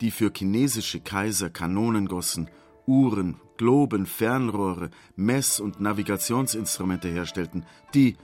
Die 0.00 0.10
für 0.10 0.32
chinesische 0.36 0.98
Kaiser 0.98 1.50
Kanonen 1.50 2.08
gossen, 2.08 2.50
Uhren, 2.86 3.36
Globen, 3.56 4.06
Fernrohre, 4.06 4.90
Mess- 5.14 5.60
und 5.60 5.80
Navigationsinstrumente 5.80 7.08
herstellten, 7.08 7.64
die, 7.94 8.16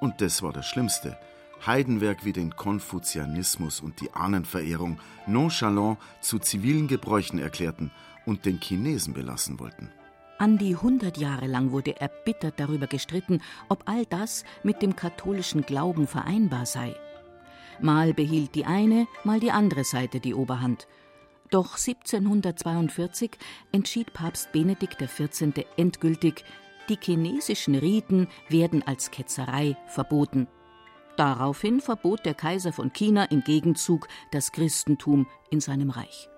und 0.00 0.22
das 0.22 0.42
war 0.42 0.54
das 0.54 0.66
Schlimmste, 0.66 1.18
Heidenwerk 1.66 2.24
wie 2.24 2.32
den 2.32 2.56
Konfuzianismus 2.56 3.80
und 3.80 4.00
die 4.00 4.12
Ahnenverehrung 4.14 4.98
nonchalant 5.26 5.98
zu 6.22 6.38
zivilen 6.38 6.88
Gebräuchen 6.88 7.38
erklärten 7.38 7.90
und 8.24 8.46
den 8.46 8.58
Chinesen 8.58 9.12
belassen 9.12 9.58
wollten. 9.58 9.90
An 10.38 10.56
die 10.56 10.76
100 10.76 11.18
Jahre 11.18 11.48
lang 11.48 11.72
wurde 11.72 12.00
erbittert 12.00 12.60
darüber 12.60 12.86
gestritten, 12.86 13.42
ob 13.68 13.82
all 13.88 14.06
das 14.06 14.44
mit 14.62 14.82
dem 14.82 14.94
katholischen 14.94 15.62
Glauben 15.62 16.06
vereinbar 16.06 16.64
sei. 16.64 16.94
Mal 17.80 18.14
behielt 18.14 18.54
die 18.54 18.64
eine, 18.64 19.08
mal 19.24 19.40
die 19.40 19.50
andere 19.50 19.82
Seite 19.82 20.20
die 20.20 20.34
Oberhand. 20.34 20.86
Doch 21.50 21.76
1742 21.76 23.32
entschied 23.72 24.12
Papst 24.12 24.52
Benedikt 24.52 24.98
XIV. 24.98 25.64
endgültig, 25.76 26.44
die 26.88 26.98
chinesischen 27.00 27.74
Riten 27.74 28.28
werden 28.48 28.86
als 28.86 29.10
Ketzerei 29.10 29.76
verboten. 29.86 30.46
Daraufhin 31.16 31.80
verbot 31.80 32.24
der 32.24 32.34
Kaiser 32.34 32.72
von 32.72 32.92
China 32.92 33.24
im 33.24 33.42
Gegenzug 33.42 34.06
das 34.30 34.52
Christentum 34.52 35.26
in 35.50 35.60
seinem 35.60 35.90
Reich. 35.90 36.28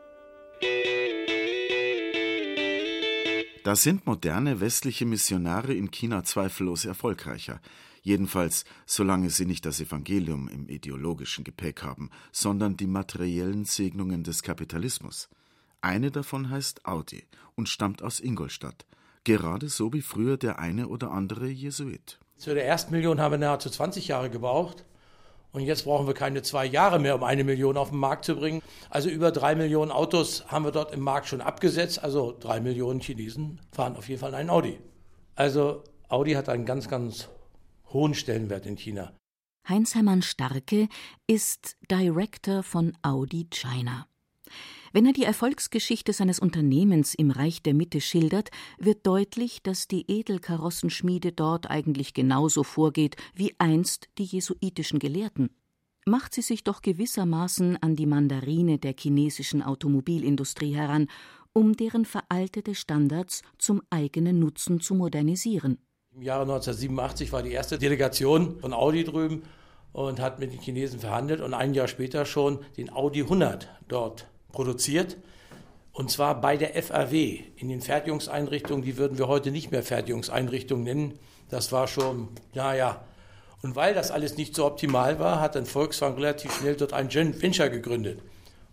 Da 3.63 3.77
sind 3.77 4.07
moderne 4.07 4.61
westliche 4.61 5.05
Missionare 5.05 5.75
in 5.75 5.91
China 5.91 6.25
zweifellos 6.25 6.87
erfolgreicher. 6.87 7.61
Jedenfalls, 8.03 8.65
solange 8.87 9.29
sie 9.29 9.45
nicht 9.45 9.67
das 9.67 9.81
Evangelium 9.81 10.49
im 10.49 10.69
ideologischen 10.69 11.45
Gepäck 11.45 11.83
haben, 11.83 12.09
sondern 12.33 12.79
die 12.79 12.87
materiellen 12.87 13.67
Segnungen 13.67 14.25
des 14.25 14.43
Kapitalismus. 14.43 15.29
Eine 15.83 16.11
davon 16.11 16.49
heißt 16.49 16.87
Audi 16.87 17.25
und 17.55 17.69
stammt 17.69 18.03
aus 18.03 18.21
Ingolstadt, 18.21 18.87
gerade 19.25 19.69
so 19.69 19.93
wie 19.93 20.03
früher 20.03 20.39
der 20.39 20.59
eine 20.59 20.89
oder 20.89 21.11
andere 21.11 21.49
Jesuit. 21.49 22.19
Zu 22.39 22.55
der 22.55 22.67
ersten 22.67 22.93
Million 22.93 23.21
haben 23.21 23.33
wir 23.33 23.39
nahezu 23.39 23.69
20 23.69 24.09
Jahre 24.09 24.31
gebraucht. 24.31 24.85
Und 25.53 25.63
jetzt 25.63 25.85
brauchen 25.85 26.07
wir 26.07 26.15
keine 26.15 26.43
zwei 26.43 26.65
Jahre 26.65 26.99
mehr, 26.99 27.17
um 27.17 27.25
eine 27.25 27.43
Million 27.43 27.77
auf 27.77 27.91
den 27.91 27.99
Markt 27.99 28.25
zu 28.25 28.37
bringen. 28.37 28.63
Also 28.89 29.09
über 29.09 29.33
drei 29.33 29.55
Millionen 29.55 29.91
Autos 29.91 30.47
haben 30.47 30.65
wir 30.65 30.71
dort 30.71 30.93
im 30.93 31.01
Markt 31.01 31.27
schon 31.27 31.41
abgesetzt. 31.41 32.03
Also 32.03 32.37
drei 32.39 32.61
Millionen 32.61 33.01
Chinesen 33.01 33.61
fahren 33.73 33.97
auf 33.97 34.09
jeden 34.09 34.21
Fall 34.21 34.35
einen 34.35 34.51
Audi. 34.51 34.79
Also 35.35 35.83
Audi 36.09 36.33
hat 36.33 36.49
einen 36.49 36.67
ganz, 36.67 36.89
ganz 36.89 37.29
hohen 37.93 38.15
Stellenwert 38.15 38.67
in 38.67 38.77
China. 38.77 39.13
Heinz-Hermann 39.69 40.23
Starke 40.23 40.89
ist 41.27 41.77
Director 41.91 42.63
von 42.63 42.97
Audi 43.03 43.47
China. 43.51 44.07
Wenn 44.93 45.07
er 45.07 45.13
die 45.13 45.23
Erfolgsgeschichte 45.23 46.13
seines 46.13 46.41
Unternehmens 46.41 47.15
im 47.15 47.31
Reich 47.31 47.63
der 47.63 47.75
Mitte 47.75 48.01
schildert, 48.01 48.51
wird 48.77 49.07
deutlich, 49.07 49.63
dass 49.63 49.87
die 49.87 50.11
Edelkarossenschmiede 50.11 51.31
dort 51.31 51.71
eigentlich 51.71 52.13
genauso 52.13 52.65
vorgeht 52.65 53.15
wie 53.33 53.55
einst 53.59 54.09
die 54.19 54.25
jesuitischen 54.25 54.99
Gelehrten. 54.99 55.51
Macht 56.07 56.35
sie 56.35 56.43
sich 56.43 56.65
doch 56.65 56.83
gewissermaßen 56.83 57.81
an 57.81 57.95
die 57.95 58.07
Mandarine 58.07 58.79
der 58.79 58.95
chinesischen 58.99 59.63
Automobilindustrie 59.63 60.75
heran, 60.75 61.07
um 61.53 61.77
deren 61.77 62.05
veraltete 62.05 62.75
Standards 62.75 63.43
zum 63.59 63.83
eigenen 63.91 64.41
Nutzen 64.41 64.81
zu 64.81 64.97
modernisieren. 64.97 65.79
Im 66.13 66.23
Jahre 66.23 66.43
1987 66.43 67.31
war 67.31 67.45
die 67.45 67.53
erste 67.53 67.79
Delegation 67.79 68.59
von 68.59 68.73
Audi 68.73 69.05
drüben 69.05 69.45
und 69.93 70.19
hat 70.19 70.41
mit 70.41 70.53
den 70.53 70.61
Chinesen 70.61 70.99
verhandelt 70.99 71.41
und 71.41 71.55
ein 71.55 71.75
Jahr 71.75 71.87
später 71.87 72.25
schon 72.25 72.59
den 72.77 72.93
Audi 72.93 73.23
100 73.23 73.69
dort 73.87 74.27
produziert. 74.53 75.17
Und 75.93 76.11
zwar 76.11 76.41
bei 76.41 76.57
der 76.57 76.81
FAW 76.83 77.41
in 77.57 77.69
den 77.69 77.81
Fertigungseinrichtungen, 77.81 78.85
die 78.85 78.97
würden 78.97 79.19
wir 79.19 79.29
heute 79.29 79.51
nicht 79.51 79.71
mehr 79.71 79.83
Fertigungseinrichtungen 79.83 80.85
nennen. 80.85 81.19
Das 81.49 81.73
war 81.73 81.89
schon, 81.89 82.29
naja. 82.55 83.05
Und 83.63 83.77
weil 83.77 83.93
das 83.95 84.11
alles 84.11 84.37
nicht 84.37 84.55
so 84.55 84.65
optimal 84.65 85.19
war, 85.19 85.41
hat 85.41 85.57
dann 85.57 85.67
Volkswagen 85.67 86.17
relativ 86.17 86.57
schnell 86.57 86.77
dort 86.77 86.93
ein 86.93 87.13
Venture 87.13 87.69
gegründet. 87.69 88.21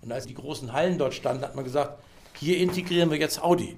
Und 0.01 0.11
als 0.11 0.27
die 0.27 0.35
großen 0.35 0.71
Hallen 0.73 0.97
dort 0.97 1.13
standen, 1.13 1.43
hat 1.43 1.55
man 1.55 1.65
gesagt, 1.65 1.99
hier 2.39 2.57
integrieren 2.59 3.09
wir 3.09 3.17
jetzt 3.17 3.43
Audi. 3.43 3.75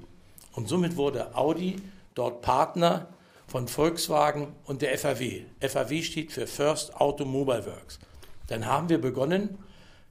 Und 0.53 0.67
somit 0.67 0.97
wurde 0.97 1.35
Audi 1.35 1.77
dort 2.13 2.41
Partner 2.41 3.07
von 3.47 3.67
Volkswagen 3.67 4.49
und 4.65 4.81
der 4.81 4.97
FAW. 4.97 5.45
FAW 5.61 6.03
steht 6.03 6.31
für 6.31 6.45
First 6.45 6.95
Automobile 6.95 7.65
Works. 7.65 7.99
Dann 8.47 8.65
haben 8.65 8.89
wir 8.89 8.99
begonnen, 8.99 9.57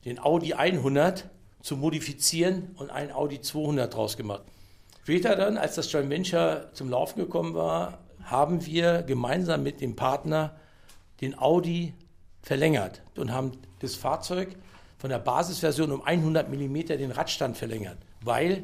den 0.05 0.19
Audi 0.19 0.55
100 0.55 1.29
zu 1.69 1.77
modifizieren 1.77 2.71
und 2.77 2.91
ein 2.91 3.13
Audi 3.13 3.43
200 3.43 3.93
draus 3.93 4.17
gemacht. 4.17 4.43
Später 5.03 5.37
dann, 5.37 5.59
als 5.59 5.75
das 5.75 5.93
Joint 5.93 6.09
Venture 6.09 6.71
zum 6.73 6.89
Laufen 6.89 7.21
gekommen 7.21 7.53
war, 7.53 7.99
haben 8.25 8.65
wir 8.65 9.03
gemeinsam 9.03 9.65
mit 9.65 9.83
dem 9.83 9.95
Partner 9.95 10.57
den 11.21 11.39
Audi 11.39 11.93
verlängert 12.41 13.03
und 13.17 13.33
haben 13.33 13.53
das 13.81 13.97
Fahrzeug 13.97 14.57
von 14.97 15.11
der 15.11 15.19
Basisversion 15.19 15.93
um 15.93 16.01
100 16.01 16.49
mm 16.49 16.87
den 16.87 17.11
Radstand 17.11 17.59
verlängert, 17.59 17.99
weil 18.23 18.63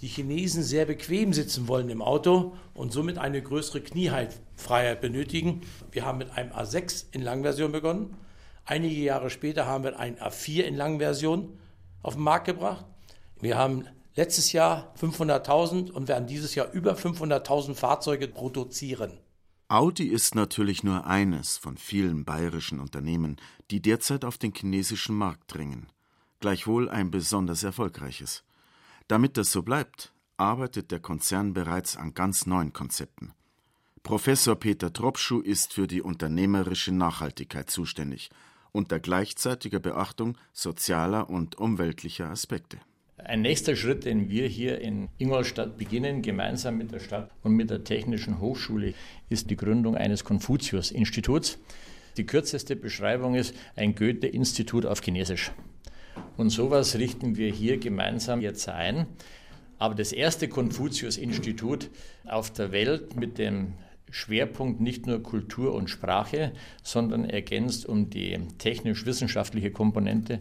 die 0.00 0.06
Chinesen 0.06 0.62
sehr 0.62 0.86
bequem 0.86 1.32
sitzen 1.32 1.66
wollen 1.66 1.90
im 1.90 2.02
Auto 2.02 2.54
und 2.72 2.92
somit 2.92 3.18
eine 3.18 3.42
größere 3.42 3.80
Kniefreiheit 3.80 5.00
benötigen. 5.00 5.62
Wir 5.90 6.06
haben 6.06 6.18
mit 6.18 6.30
einem 6.30 6.52
A6 6.52 7.06
in 7.10 7.22
Langversion 7.22 7.72
begonnen. 7.72 8.16
Einige 8.64 8.94
Jahre 8.94 9.28
später 9.30 9.66
haben 9.66 9.82
wir 9.82 9.98
ein 9.98 10.18
A4 10.18 10.62
in 10.62 10.76
Langversion 10.76 11.58
auf 12.04 12.14
den 12.14 12.22
Markt 12.22 12.46
gebracht. 12.46 12.84
Wir 13.40 13.58
haben 13.58 13.86
letztes 14.14 14.52
Jahr 14.52 14.94
500.000 15.00 15.90
und 15.90 16.06
werden 16.06 16.28
dieses 16.28 16.54
Jahr 16.54 16.70
über 16.70 16.94
500.000 16.94 17.74
Fahrzeuge 17.74 18.28
produzieren. 18.28 19.18
Audi 19.68 20.06
ist 20.06 20.34
natürlich 20.34 20.84
nur 20.84 21.06
eines 21.06 21.56
von 21.56 21.78
vielen 21.78 22.24
bayerischen 22.24 22.78
Unternehmen, 22.78 23.36
die 23.70 23.80
derzeit 23.80 24.24
auf 24.24 24.38
den 24.38 24.52
chinesischen 24.54 25.16
Markt 25.16 25.54
dringen. 25.54 25.88
Gleichwohl 26.40 26.90
ein 26.90 27.10
besonders 27.10 27.64
erfolgreiches. 27.64 28.44
Damit 29.08 29.38
das 29.38 29.50
so 29.50 29.62
bleibt, 29.62 30.12
arbeitet 30.36 30.90
der 30.90 31.00
Konzern 31.00 31.54
bereits 31.54 31.96
an 31.96 32.12
ganz 32.12 32.46
neuen 32.46 32.72
Konzepten. 32.74 33.32
Professor 34.02 34.54
Peter 34.54 34.92
Tropschuh 34.92 35.40
ist 35.40 35.72
für 35.72 35.86
die 35.86 36.02
unternehmerische 36.02 36.92
Nachhaltigkeit 36.92 37.70
zuständig 37.70 38.30
unter 38.74 38.98
gleichzeitiger 38.98 39.78
Beachtung 39.78 40.36
sozialer 40.52 41.30
und 41.30 41.56
umweltlicher 41.58 42.28
Aspekte. 42.28 42.78
Ein 43.16 43.42
nächster 43.42 43.76
Schritt, 43.76 44.04
den 44.04 44.28
wir 44.28 44.48
hier 44.48 44.80
in 44.80 45.08
Ingolstadt 45.16 45.78
beginnen, 45.78 46.20
gemeinsam 46.20 46.76
mit 46.76 46.92
der 46.92 46.98
Stadt 46.98 47.30
und 47.42 47.52
mit 47.52 47.70
der 47.70 47.84
Technischen 47.84 48.40
Hochschule, 48.40 48.92
ist 49.30 49.48
die 49.48 49.56
Gründung 49.56 49.96
eines 49.96 50.24
Konfuzius-Instituts. 50.24 51.58
Die 52.16 52.26
kürzeste 52.26 52.76
Beschreibung 52.76 53.36
ist 53.36 53.54
ein 53.76 53.94
Goethe-Institut 53.94 54.84
auf 54.84 55.00
Chinesisch. 55.00 55.52
Und 56.36 56.50
sowas 56.50 56.96
richten 56.96 57.36
wir 57.36 57.50
hier 57.50 57.78
gemeinsam 57.78 58.40
jetzt 58.40 58.68
ein. 58.68 59.06
Aber 59.78 59.94
das 59.94 60.12
erste 60.12 60.48
Konfuzius-Institut 60.48 61.90
auf 62.26 62.52
der 62.52 62.72
Welt 62.72 63.16
mit 63.16 63.38
dem 63.38 63.74
Schwerpunkt 64.14 64.80
nicht 64.80 65.08
nur 65.08 65.24
Kultur 65.24 65.74
und 65.74 65.90
Sprache, 65.90 66.52
sondern 66.84 67.24
ergänzt 67.24 67.84
um 67.84 68.10
die 68.10 68.38
technisch-wissenschaftliche 68.58 69.72
Komponente. 69.72 70.40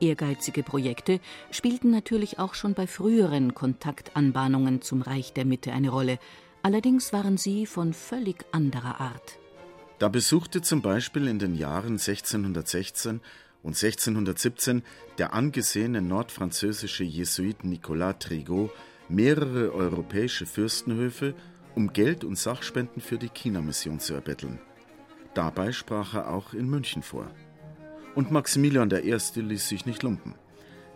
Ehrgeizige 0.00 0.62
Projekte 0.62 1.20
spielten 1.50 1.90
natürlich 1.90 2.38
auch 2.38 2.54
schon 2.54 2.72
bei 2.72 2.86
früheren 2.86 3.52
Kontaktanbahnungen 3.52 4.80
zum 4.80 5.02
Reich 5.02 5.34
der 5.34 5.44
Mitte 5.44 5.72
eine 5.72 5.90
Rolle. 5.90 6.18
Allerdings 6.62 7.12
waren 7.12 7.36
sie 7.36 7.66
von 7.66 7.92
völlig 7.92 8.46
anderer 8.52 9.02
Art. 9.02 9.38
Da 9.98 10.08
besuchte 10.08 10.62
zum 10.62 10.80
Beispiel 10.80 11.26
in 11.26 11.38
den 11.38 11.54
Jahren 11.54 11.98
1616 11.98 13.20
und 13.62 13.82
1617 13.82 14.82
der 15.18 15.34
angesehene 15.34 16.00
nordfranzösische 16.00 17.04
Jesuit 17.04 17.64
Nicolas 17.64 18.16
Trigot 18.18 18.70
mehrere 19.08 19.72
europäische 19.74 20.46
Fürstenhöfe, 20.46 21.34
um 21.74 21.92
Geld 21.92 22.24
und 22.24 22.38
Sachspenden 22.38 23.02
für 23.02 23.18
die 23.18 23.28
China-Mission 23.28 24.00
zu 24.00 24.14
erbetteln. 24.14 24.60
Dabei 25.34 25.72
sprach 25.72 26.14
er 26.14 26.30
auch 26.30 26.54
in 26.54 26.68
München 26.68 27.02
vor. 27.02 27.30
Und 28.14 28.30
Maximilian 28.30 28.90
I. 28.90 29.16
ließ 29.40 29.68
sich 29.68 29.86
nicht 29.86 30.02
lumpen. 30.02 30.34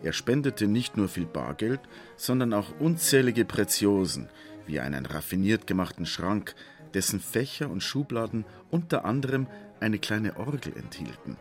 Er 0.03 0.13
spendete 0.13 0.67
nicht 0.67 0.97
nur 0.97 1.09
viel 1.09 1.27
Bargeld, 1.27 1.81
sondern 2.17 2.53
auch 2.53 2.79
unzählige 2.79 3.45
Preziosen, 3.45 4.29
wie 4.67 4.81
einen 4.81 5.07
raffiniert 5.07 5.67
gemachten 5.67 6.07
Schrank, 6.07 6.55
dessen 6.93 7.21
Fächer 7.21 7.71
und 7.71 7.83
Schubladen 7.83 8.45
unter 8.71 9.05
anderem 9.05 9.47
eine 9.81 9.99
kleine 9.99 10.37
Orgel 10.37 10.77
enthielten. 10.77 11.37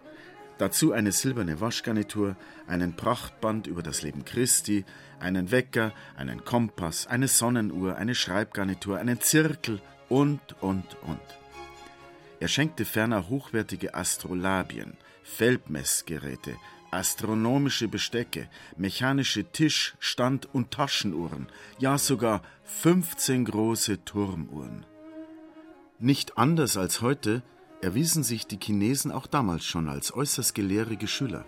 Dazu 0.57 0.91
eine 0.93 1.11
silberne 1.11 1.59
Waschgarnitur, 1.59 2.35
einen 2.67 2.95
Prachtband 2.95 3.67
über 3.67 3.81
das 3.81 4.01
Leben 4.03 4.23
Christi, 4.23 4.85
einen 5.19 5.51
Wecker, 5.51 5.93
einen 6.15 6.45
Kompass, 6.45 7.07
eine 7.07 7.27
Sonnenuhr, 7.27 7.95
eine 7.95 8.15
Schreibgarnitur, 8.15 8.97
einen 8.97 9.19
Zirkel 9.19 9.81
und, 10.09 10.41
und, 10.61 10.85
und. 11.01 11.19
Er 12.39 12.47
schenkte 12.47 12.85
ferner 12.85 13.29
hochwertige 13.29 13.95
Astrolabien, 13.95 14.97
Feldmessgeräte, 15.23 16.55
astronomische 16.91 17.87
Bestecke, 17.87 18.47
mechanische 18.77 19.45
Tisch-, 19.45 19.95
Stand- 19.99 20.53
und 20.53 20.69
Taschenuhren, 20.71 21.47
ja 21.79 21.97
sogar 21.97 22.43
15 22.65 23.45
große 23.45 24.05
Turmuhren. 24.05 24.85
Nicht 25.99 26.37
anders 26.37 26.77
als 26.77 27.01
heute 27.01 27.41
erwiesen 27.83 28.23
sich 28.23 28.47
die 28.47 28.59
Chinesen 28.61 29.11
auch 29.11 29.27
damals 29.27 29.65
schon 29.65 29.89
als 29.89 30.13
äußerst 30.13 30.55
gelehrige 30.55 31.07
Schüler. 31.07 31.45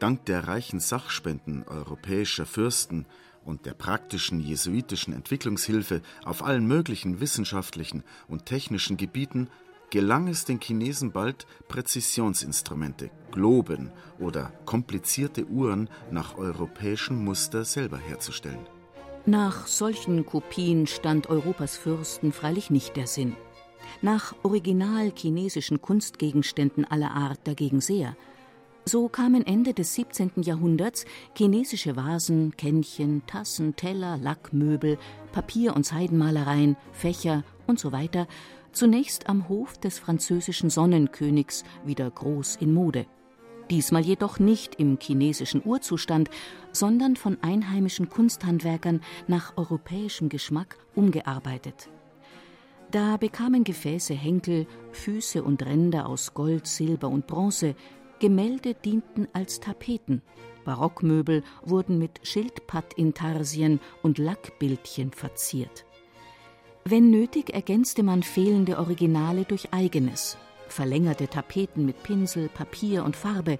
Dank 0.00 0.24
der 0.24 0.48
reichen 0.48 0.80
Sachspenden 0.80 1.62
europäischer 1.68 2.46
Fürsten 2.46 3.06
und 3.44 3.64
der 3.64 3.74
praktischen 3.74 4.40
jesuitischen 4.40 5.14
Entwicklungshilfe 5.14 6.02
auf 6.24 6.42
allen 6.42 6.66
möglichen 6.66 7.20
wissenschaftlichen 7.20 8.02
und 8.26 8.46
technischen 8.46 8.96
Gebieten 8.96 9.48
gelang 9.90 10.26
es 10.26 10.44
den 10.44 10.58
Chinesen 10.60 11.12
bald, 11.12 11.46
Präzisionsinstrumente, 11.68 13.10
Globen 13.30 13.92
oder 14.18 14.52
komplizierte 14.64 15.46
Uhren 15.46 15.88
nach 16.10 16.38
europäischem 16.38 17.22
Muster 17.22 17.64
selber 17.64 17.98
herzustellen. 17.98 18.66
Nach 19.26 19.68
solchen 19.68 20.26
Kopien 20.26 20.88
stand 20.88 21.28
Europas 21.28 21.76
Fürsten 21.76 22.32
freilich 22.32 22.70
nicht 22.70 22.96
der 22.96 23.06
Sinn. 23.06 23.36
Nach 24.00 24.34
original 24.42 25.12
chinesischen 25.14 25.80
Kunstgegenständen 25.82 26.84
aller 26.84 27.10
Art 27.10 27.40
dagegen 27.44 27.80
sehr. 27.80 28.16
So 28.84 29.08
kamen 29.08 29.46
Ende 29.46 29.74
des 29.74 29.94
17. 29.94 30.42
Jahrhunderts 30.42 31.04
chinesische 31.36 31.94
Vasen, 31.94 32.56
Kännchen, 32.56 33.22
Tassen, 33.26 33.76
Teller, 33.76 34.16
Lackmöbel, 34.16 34.98
Papier- 35.30 35.76
und 35.76 35.86
Seidenmalereien, 35.86 36.76
Fächer 36.92 37.44
und 37.66 37.78
so 37.78 37.92
zunächst 38.72 39.28
am 39.28 39.48
Hof 39.48 39.78
des 39.78 39.98
französischen 39.98 40.70
Sonnenkönigs 40.70 41.62
wieder 41.84 42.10
groß 42.10 42.56
in 42.56 42.74
Mode. 42.74 43.06
Diesmal 43.70 44.02
jedoch 44.02 44.38
nicht 44.38 44.74
im 44.74 44.98
chinesischen 45.00 45.62
Urzustand, 45.64 46.28
sondern 46.72 47.16
von 47.16 47.38
einheimischen 47.42 48.08
Kunsthandwerkern 48.08 49.00
nach 49.28 49.56
europäischem 49.56 50.28
Geschmack 50.28 50.76
umgearbeitet. 50.94 51.88
Da 52.92 53.16
bekamen 53.16 53.64
Gefäße 53.64 54.12
Henkel, 54.12 54.66
Füße 54.92 55.42
und 55.42 55.64
Ränder 55.64 56.06
aus 56.06 56.34
Gold, 56.34 56.66
Silber 56.66 57.08
und 57.08 57.26
Bronze, 57.26 57.74
Gemälde 58.18 58.74
dienten 58.74 59.28
als 59.32 59.60
Tapeten, 59.60 60.20
Barockmöbel 60.66 61.42
wurden 61.62 61.98
mit 61.98 62.20
Schildpatt-Intarsien 62.22 63.80
und 64.02 64.18
Lackbildchen 64.18 65.10
verziert. 65.12 65.86
Wenn 66.84 67.10
nötig, 67.10 67.54
ergänzte 67.54 68.02
man 68.02 68.22
fehlende 68.22 68.78
Originale 68.78 69.44
durch 69.46 69.72
eigenes, 69.72 70.36
verlängerte 70.68 71.28
Tapeten 71.28 71.86
mit 71.86 72.02
Pinsel, 72.02 72.50
Papier 72.50 73.04
und 73.04 73.16
Farbe, 73.16 73.58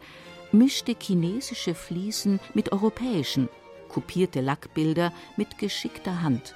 mischte 0.52 0.94
chinesische 1.00 1.74
Fliesen 1.74 2.38
mit 2.52 2.70
europäischen, 2.70 3.48
kopierte 3.88 4.42
Lackbilder 4.42 5.10
mit 5.38 5.56
geschickter 5.56 6.20
Hand. 6.20 6.54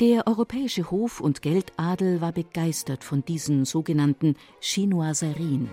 Der 0.00 0.26
europäische 0.26 0.90
Hof- 0.90 1.20
und 1.20 1.40
Geldadel 1.40 2.20
war 2.20 2.32
begeistert 2.32 3.04
von 3.04 3.24
diesen 3.24 3.64
sogenannten 3.64 4.34
Chinoiserien. 4.60 5.70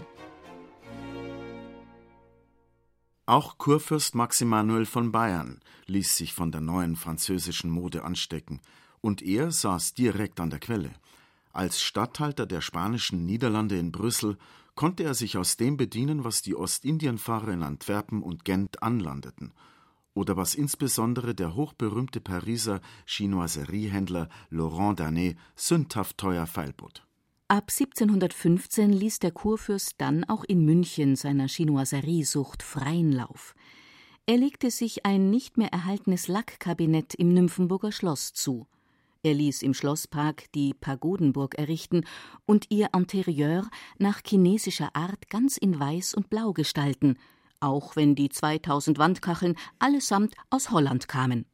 Auch 3.25 3.57
Kurfürst 3.57 4.13
Maximanuel 4.13 4.85
von 4.85 5.11
Bayern 5.11 5.59
ließ 5.87 6.17
sich 6.17 6.33
von 6.33 6.51
der 6.51 6.61
neuen 6.61 6.95
französischen 6.97 7.71
Mode 7.71 8.03
anstecken 8.03 8.61
und 8.99 9.23
er 9.23 9.51
saß 9.51 9.95
direkt 9.95 10.39
an 10.39 10.51
der 10.51 10.59
Quelle. 10.59 10.91
Als 11.51 11.81
Statthalter 11.81 12.45
der 12.45 12.61
spanischen 12.61 13.25
Niederlande 13.25 13.79
in 13.79 13.91
Brüssel 13.91 14.37
konnte 14.75 15.03
er 15.03 15.15
sich 15.15 15.37
aus 15.37 15.57
dem 15.57 15.77
bedienen, 15.77 16.23
was 16.23 16.43
die 16.43 16.55
Ostindienfahrer 16.55 17.53
in 17.53 17.63
Antwerpen 17.63 18.21
und 18.21 18.45
Gent 18.45 18.83
anlandeten, 18.83 19.51
oder 20.13 20.37
was 20.37 20.55
insbesondere 20.55 21.33
der 21.33 21.55
hochberühmte 21.55 22.21
Pariser 22.21 22.81
Chinoiseriehändler 23.05 24.29
Laurent 24.49 24.99
Danet 24.99 25.37
sündhaft 25.55 26.17
teuer 26.17 26.47
feilbot. 26.47 27.05
Ab 27.47 27.65
1715 27.69 28.93
ließ 28.93 29.19
der 29.19 29.31
Kurfürst 29.31 29.95
dann 29.97 30.23
auch 30.23 30.45
in 30.45 30.63
München 30.63 31.15
seiner 31.17 31.47
Chinoiseriesucht 31.47 32.63
freien 32.63 33.11
Lauf. 33.11 33.55
Er 34.25 34.37
legte 34.37 34.71
sich 34.71 35.05
ein 35.05 35.29
nicht 35.29 35.57
mehr 35.57 35.73
erhaltenes 35.73 36.27
Lackkabinett 36.27 37.13
im 37.15 37.33
Nymphenburger 37.33 37.91
Schloss 37.91 38.31
zu. 38.31 38.67
Er 39.23 39.33
ließ 39.33 39.63
im 39.63 39.73
Schlosspark 39.73 40.51
die 40.53 40.73
Pagodenburg 40.73 41.55
errichten 41.55 42.05
und 42.45 42.67
ihr 42.69 42.89
Interieur 42.95 43.69
nach 43.99 44.21
chinesischer 44.25 44.95
Art 44.95 45.29
ganz 45.29 45.57
in 45.57 45.79
Weiß 45.79 46.13
und 46.13 46.29
Blau 46.29 46.53
gestalten, 46.53 47.17
auch 47.61 47.95
wenn 47.95 48.15
die 48.15 48.29
2000 48.29 48.97
Wandkacheln 48.97 49.55
allesamt 49.79 50.35
aus 50.49 50.71
Holland 50.71 51.07
kamen. 51.07 51.45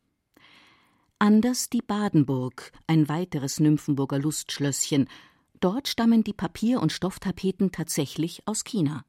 Anders 1.19 1.69
die 1.69 1.81
Badenburg, 1.81 2.71
ein 2.85 3.09
weiteres 3.09 3.59
Nymphenburger 3.59 4.19
Lustschlösschen. 4.19 5.09
Dort 5.59 5.87
stammen 5.87 6.23
die 6.23 6.33
Papier- 6.33 6.81
und 6.81 6.91
Stofftapeten 6.91 7.71
tatsächlich 7.71 8.47
aus 8.47 8.63
China. 8.63 9.03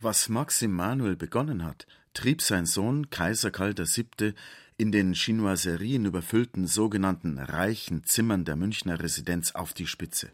Was 0.00 0.28
Maxim 0.28 0.72
Manuel 0.72 1.16
begonnen 1.16 1.64
hat, 1.64 1.86
trieb 2.12 2.42
sein 2.42 2.66
Sohn 2.66 3.10
Kaiser 3.10 3.50
Karl 3.50 3.74
VII 3.78 4.34
in 4.78 4.92
den 4.92 5.14
Chinoiserien 5.14 6.04
überfüllten 6.04 6.66
sogenannten 6.66 7.38
reichen 7.38 8.04
Zimmern 8.04 8.44
der 8.44 8.56
Münchner 8.56 9.00
Residenz 9.00 9.52
auf 9.54 9.72
die 9.72 9.86
Spitze. 9.86 10.30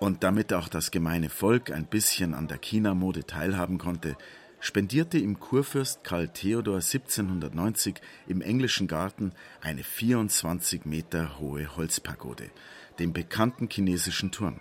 Und 0.00 0.22
damit 0.22 0.52
auch 0.54 0.68
das 0.68 0.90
gemeine 0.90 1.28
Volk 1.28 1.70
ein 1.70 1.86
bisschen 1.86 2.32
an 2.32 2.48
der 2.48 2.58
China-Mode 2.58 3.26
teilhaben 3.26 3.76
konnte, 3.76 4.16
spendierte 4.60 5.18
ihm 5.18 5.38
Kurfürst 5.38 6.04
Karl 6.04 6.28
Theodor 6.28 6.76
1790 6.76 8.00
im 8.26 8.40
englischen 8.40 8.86
Garten 8.86 9.32
eine 9.60 9.84
24 9.84 10.84
Meter 10.84 11.38
hohe 11.38 11.76
Holzpagode, 11.76 12.50
den 12.98 13.12
bekannten 13.12 13.68
chinesischen 13.70 14.30
Turm. 14.30 14.60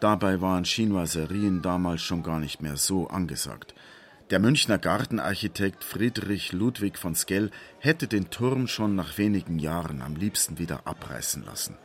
Dabei 0.00 0.40
waren 0.40 0.64
Chinoiserien 0.64 1.62
damals 1.62 2.02
schon 2.02 2.22
gar 2.22 2.40
nicht 2.40 2.62
mehr 2.62 2.76
so 2.76 3.08
angesagt– 3.08 3.74
der 4.32 4.38
Münchner 4.38 4.78
Gartenarchitekt 4.78 5.84
Friedrich 5.84 6.52
Ludwig 6.52 6.96
von 6.96 7.14
Skell 7.14 7.50
hätte 7.80 8.08
den 8.08 8.30
Turm 8.30 8.66
schon 8.66 8.94
nach 8.94 9.18
wenigen 9.18 9.58
Jahren 9.58 10.00
am 10.00 10.16
liebsten 10.16 10.58
wieder 10.58 10.86
abreißen 10.86 11.44
lassen. 11.44 11.76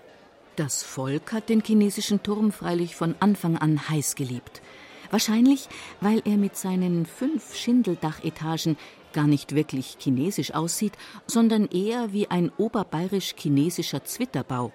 Das 0.56 0.82
Volk 0.82 1.34
hat 1.34 1.50
den 1.50 1.62
chinesischen 1.62 2.24
Turm 2.24 2.54
freilich 2.54 2.96
von 2.96 3.16
Anfang 3.20 3.58
an 3.58 3.90
heiß 3.90 4.16
geliebt. 4.16 4.62
Wahrscheinlich, 5.10 5.70
weil 6.02 6.22
er 6.26 6.38
mit 6.38 6.56
seinen 6.56 7.06
fünf 7.06 7.56
Schindeldachetagen 7.56 8.78
gar 9.14 9.28
nicht 9.28 9.56
wirklich 9.56 9.98
chinesisch 10.00 10.54
aussieht, 10.54 10.94
sondern 11.26 11.68
eher 11.68 12.14
wie 12.14 12.30
ein 12.30 12.52
oberbayerisch-chinesischer 12.58 14.04
Zwitterbau. 14.04 14.72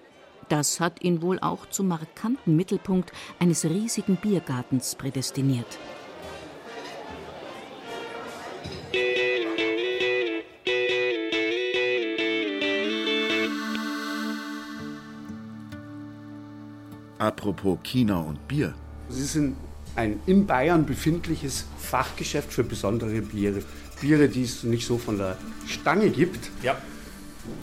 Das 0.48 0.80
hat 0.80 1.02
ihn 1.02 1.22
wohl 1.22 1.38
auch 1.38 1.66
zum 1.66 1.88
markanten 1.88 2.56
Mittelpunkt 2.56 3.12
eines 3.38 3.64
riesigen 3.64 4.16
Biergartens 4.16 4.94
prädestiniert. 4.96 5.78
Apropos 17.18 17.78
China 17.84 18.18
und 18.18 18.48
Bier. 18.48 18.74
Sie 19.08 19.24
sind 19.24 19.56
ein 19.96 20.20
in 20.26 20.46
Bayern 20.46 20.86
befindliches 20.86 21.66
Fachgeschäft 21.78 22.52
für 22.52 22.64
besondere 22.64 23.20
Biere. 23.22 23.62
Biere, 24.00 24.28
die 24.28 24.42
es 24.42 24.64
nicht 24.64 24.86
so 24.86 24.98
von 24.98 25.18
der 25.18 25.38
Stange 25.66 26.10
gibt. 26.10 26.50
Ja. 26.62 26.76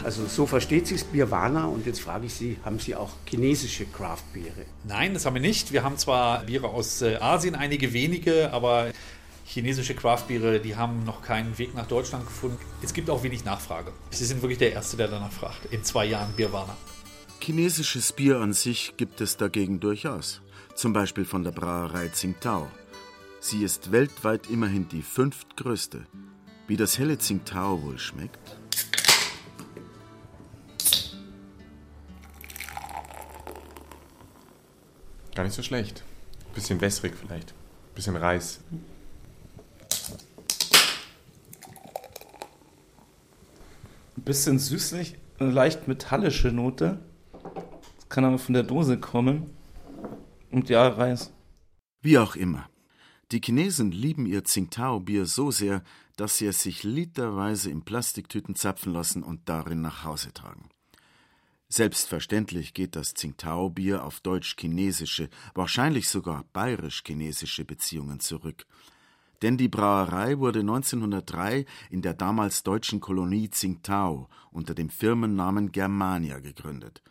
Also 0.04 0.26
so 0.26 0.46
versteht 0.46 0.88
sich 0.88 1.04
Bierwana 1.06 1.66
und 1.66 1.86
jetzt 1.86 2.02
frage 2.02 2.26
ich 2.26 2.34
Sie, 2.34 2.58
haben 2.66 2.80
Sie 2.80 2.96
auch 2.96 3.12
chinesische 3.26 3.86
Craft-Biere? 3.86 4.66
Nein, 4.86 5.14
das 5.14 5.26
haben 5.26 5.36
wir 5.36 5.42
nicht. 5.42 5.72
Wir 5.72 5.84
haben 5.84 5.98
zwar 5.98 6.44
Biere 6.44 6.68
aus 6.68 7.02
äh, 7.02 7.16
Asien, 7.16 7.56
einige 7.56 7.94
wenige, 7.94 8.52
aber 8.52 8.92
chinesische 9.46 9.96
Craft-Biere, 9.96 10.60
die 10.60 10.76
haben 10.76 11.06
noch 11.06 11.22
keinen 11.22 11.58
Weg 11.58 11.76
nach 11.76 11.88
Deutschland 11.88 12.26
gefunden. 12.26 12.58
Es 12.84 12.94
gibt 12.94 13.10
auch 13.10 13.24
wenig 13.24 13.46
Nachfrage. 13.46 13.92
Sie 14.12 14.26
sind 14.26 14.42
wirklich 14.42 14.60
der 14.60 14.74
Erste, 14.74 14.98
der 14.98 15.08
danach 15.08 15.32
fragt. 15.32 15.72
In 15.72 15.84
zwei 15.84 16.06
Jahren 16.06 16.34
Bierwana. 16.34 16.76
Chinesisches 17.40 18.12
Bier 18.12 18.40
an 18.40 18.54
sich 18.54 18.94
gibt 18.98 19.22
es 19.22 19.38
dagegen 19.38 19.80
durchaus. 19.80 20.42
Zum 20.80 20.94
Beispiel 20.94 21.26
von 21.26 21.44
der 21.44 21.52
Brauerei 21.52 22.08
Tsingtao. 22.08 22.70
Sie 23.42 23.66
ist 23.66 23.92
weltweit 23.92 24.50
immerhin 24.50 24.88
die 24.88 25.02
fünftgrößte. 25.02 26.06
Wie 26.68 26.78
das 26.78 26.98
helle 26.98 27.18
Tsingtao 27.18 27.84
wohl 27.84 28.00
schmeckt? 28.00 28.58
Gar 35.36 35.44
nicht 35.44 35.54
so 35.54 35.64
schlecht. 35.64 36.06
Bisschen 36.56 36.80
wässrig 36.80 37.14
vielleicht. 37.14 37.54
Bisschen 37.94 38.16
Reis. 38.16 38.62
Ein 44.16 44.24
bisschen 44.24 44.58
süßlich, 44.58 45.18
eine 45.40 45.52
leicht 45.52 45.90
metallische 45.90 46.54
Note. 46.54 47.02
Das 47.98 48.08
kann 48.08 48.24
aber 48.24 48.40
von 48.40 48.54
der 48.54 48.64
Dose 48.64 48.98
kommen. 48.98 49.59
Und 50.52 50.70
ja, 50.70 50.88
Reis. 50.88 51.34
Wie 52.02 52.18
auch 52.18 52.36
immer. 52.36 52.70
Die 53.32 53.42
Chinesen 53.44 53.92
lieben 53.92 54.26
ihr 54.26 54.44
Tsingtao-Bier 54.44 55.26
so 55.26 55.52
sehr, 55.52 55.84
dass 56.16 56.38
sie 56.38 56.48
es 56.48 56.64
sich 56.64 56.84
literweise 56.84 57.70
in 57.70 57.84
Plastiktüten 57.84 58.56
zapfen 58.56 58.92
lassen 58.92 59.22
und 59.22 59.48
darin 59.48 59.82
nach 59.82 60.04
Hause 60.04 60.34
tragen. 60.34 60.70
Selbstverständlich 61.68 62.74
geht 62.74 62.96
das 62.96 63.14
Tsingtao-Bier 63.14 64.04
auf 64.04 64.22
deutsch-chinesische, 64.22 65.30
wahrscheinlich 65.54 66.10
sogar 66.10 66.46
bayerisch-chinesische 66.52 67.64
Beziehungen 67.64 68.20
zurück. 68.20 68.66
Denn 69.44 69.56
die 69.58 69.70
Brauerei 69.70 70.40
wurde 70.40 70.62
1903 70.62 71.66
in 71.92 72.02
der 72.02 72.16
damals 72.16 72.64
deutschen 72.64 73.00
Kolonie 73.00 73.50
Tsingtao 73.50 74.28
unter 74.52 74.74
dem 74.74 74.90
Firmennamen 74.90 75.72
Germania 75.72 76.40
gegründet. 76.40 77.04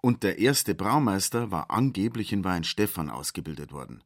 Und 0.00 0.22
der 0.22 0.38
erste 0.38 0.74
Braumeister 0.74 1.50
war 1.50 1.70
angeblich 1.70 2.32
in 2.32 2.44
Weinstefan 2.44 3.10
ausgebildet 3.10 3.72
worden. 3.72 4.02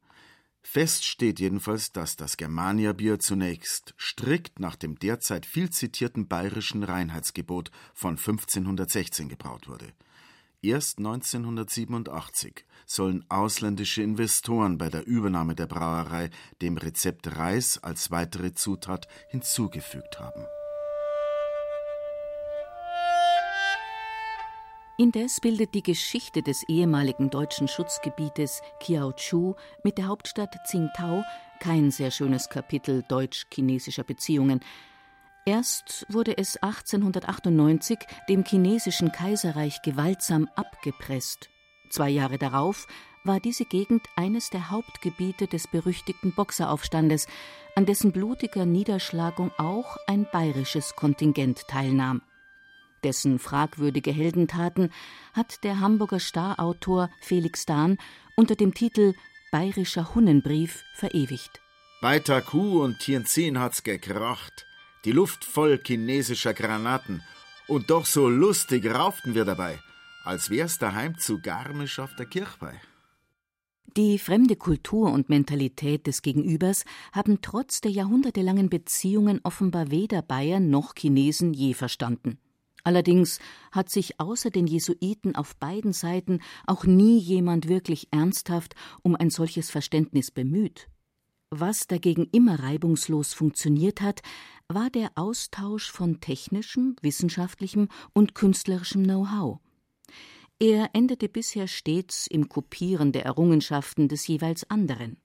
Fest 0.63 1.05
steht 1.05 1.39
jedenfalls, 1.39 1.91
dass 1.91 2.15
das 2.15 2.37
Germania-Bier 2.37 3.19
zunächst 3.19 3.95
strikt 3.97 4.59
nach 4.59 4.75
dem 4.75 4.97
derzeit 4.97 5.45
viel 5.45 5.69
zitierten 5.69 6.27
bayerischen 6.27 6.83
Reinheitsgebot 6.83 7.71
von 7.93 8.11
1516 8.11 9.27
gebraut 9.27 9.67
wurde. 9.67 9.93
Erst 10.61 10.99
1987 10.99 12.65
sollen 12.85 13.25
ausländische 13.29 14.03
Investoren 14.03 14.77
bei 14.77 14.89
der 14.89 15.07
Übernahme 15.07 15.55
der 15.55 15.65
Brauerei 15.65 16.29
dem 16.61 16.77
Rezept 16.77 17.35
Reis 17.35 17.79
als 17.79 18.11
weitere 18.11 18.53
Zutat 18.53 19.07
hinzugefügt 19.29 20.19
haben. 20.19 20.45
Indes 25.01 25.41
bildet 25.41 25.73
die 25.73 25.81
Geschichte 25.81 26.43
des 26.43 26.61
ehemaligen 26.69 27.31
deutschen 27.31 27.67
Schutzgebietes 27.67 28.61
Kiaochu 28.79 29.55
mit 29.83 29.97
der 29.97 30.07
Hauptstadt 30.07 30.55
Tsingtao 30.63 31.23
kein 31.59 31.89
sehr 31.89 32.11
schönes 32.11 32.49
Kapitel 32.49 33.03
deutsch-chinesischer 33.07 34.03
Beziehungen. 34.03 34.59
Erst 35.43 36.05
wurde 36.07 36.37
es 36.37 36.57
1898 36.57 37.97
dem 38.29 38.45
chinesischen 38.45 39.11
Kaiserreich 39.11 39.81
gewaltsam 39.81 40.47
abgepresst. 40.55 41.49
Zwei 41.89 42.11
Jahre 42.11 42.37
darauf 42.37 42.85
war 43.23 43.39
diese 43.39 43.65
Gegend 43.65 44.03
eines 44.15 44.51
der 44.51 44.69
Hauptgebiete 44.69 45.47
des 45.47 45.67
berüchtigten 45.67 46.31
Boxeraufstandes, 46.31 47.25
an 47.73 47.87
dessen 47.87 48.11
blutiger 48.11 48.67
Niederschlagung 48.67 49.49
auch 49.57 49.97
ein 50.05 50.27
bayerisches 50.31 50.95
Kontingent 50.95 51.67
teilnahm. 51.67 52.21
Dessen 53.03 53.39
fragwürdige 53.39 54.11
Heldentaten 54.11 54.91
hat 55.33 55.63
der 55.63 55.79
Hamburger 55.79 56.19
Starautor 56.19 57.09
Felix 57.21 57.65
Dahn 57.65 57.97
unter 58.35 58.55
dem 58.55 58.73
Titel 58.73 59.13
Bayerischer 59.51 60.15
Hunnenbrief 60.15 60.83
verewigt. 60.95 61.61
Bei 62.01 62.19
Taku 62.19 62.81
und 62.81 62.99
Tianjin 62.99 63.59
hat's 63.59 63.83
gekracht, 63.83 64.65
die 65.05 65.11
Luft 65.11 65.45
voll 65.45 65.79
chinesischer 65.85 66.53
Granaten, 66.53 67.21
und 67.67 67.89
doch 67.89 68.05
so 68.05 68.27
lustig 68.27 68.85
rauften 68.85 69.35
wir 69.35 69.45
dabei, 69.45 69.79
als 70.23 70.49
wär's 70.49 70.77
daheim 70.77 71.17
zu 71.17 71.39
Garmisch 71.41 71.99
auf 71.99 72.15
der 72.15 72.25
Kirchweih. 72.25 72.79
Die 73.97 74.19
fremde 74.19 74.55
Kultur 74.55 75.11
und 75.11 75.27
Mentalität 75.27 76.07
des 76.07 76.21
Gegenübers 76.21 76.85
haben 77.11 77.41
trotz 77.41 77.81
der 77.81 77.91
jahrhundertelangen 77.91 78.69
Beziehungen 78.69 79.41
offenbar 79.43 79.91
weder 79.91 80.21
Bayern 80.21 80.69
noch 80.69 80.95
Chinesen 80.95 81.53
je 81.53 81.73
verstanden. 81.73 82.39
Allerdings 82.83 83.39
hat 83.71 83.89
sich 83.89 84.19
außer 84.19 84.49
den 84.49 84.67
Jesuiten 84.67 85.35
auf 85.35 85.55
beiden 85.55 85.93
Seiten 85.93 86.39
auch 86.65 86.85
nie 86.85 87.17
jemand 87.17 87.67
wirklich 87.67 88.07
ernsthaft 88.11 88.75
um 89.03 89.15
ein 89.15 89.29
solches 89.29 89.69
Verständnis 89.69 90.31
bemüht. 90.31 90.89
Was 91.49 91.87
dagegen 91.87 92.27
immer 92.31 92.59
reibungslos 92.61 93.33
funktioniert 93.33 93.99
hat, 93.99 94.21
war 94.69 94.89
der 94.89 95.11
Austausch 95.15 95.91
von 95.91 96.21
technischem, 96.21 96.95
wissenschaftlichem 97.01 97.89
und 98.13 98.35
künstlerischem 98.35 99.03
Know-how. 99.03 99.59
Er 100.59 100.91
endete 100.93 101.27
bisher 101.27 101.67
stets 101.67 102.27
im 102.27 102.47
Kopieren 102.47 103.11
der 103.11 103.25
Errungenschaften 103.25 104.07
des 104.07 104.27
jeweils 104.27 104.69
anderen. 104.69 105.17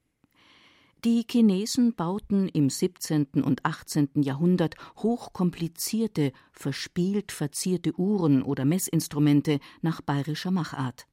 Die 1.07 1.25
Chinesen 1.31 1.95
bauten 1.95 2.49
im 2.49 2.69
17. 2.69 3.45
und 3.45 3.65
18. 3.65 4.09
Jahrhundert 4.23 4.75
hochkomplizierte, 4.97 6.33
verspielt 6.51 7.31
verzierte 7.31 7.97
Uhren 7.97 8.43
oder 8.43 8.65
Messinstrumente 8.65 9.61
nach 9.83 10.01
bayerischer 10.01 10.51
Machart. 10.51 11.07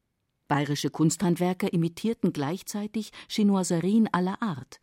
Bayerische 0.47 0.89
Kunsthandwerker 0.89 1.73
imitierten 1.73 2.33
gleichzeitig 2.33 3.11
Chinoiserien 3.27 4.09
aller 4.11 4.41
Art. 4.41 4.81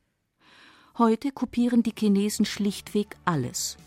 Heute 0.96 1.32
kopieren 1.32 1.82
die 1.82 1.94
Chinesen 1.98 2.44
schlichtweg 2.44 3.16
alles. 3.24 3.78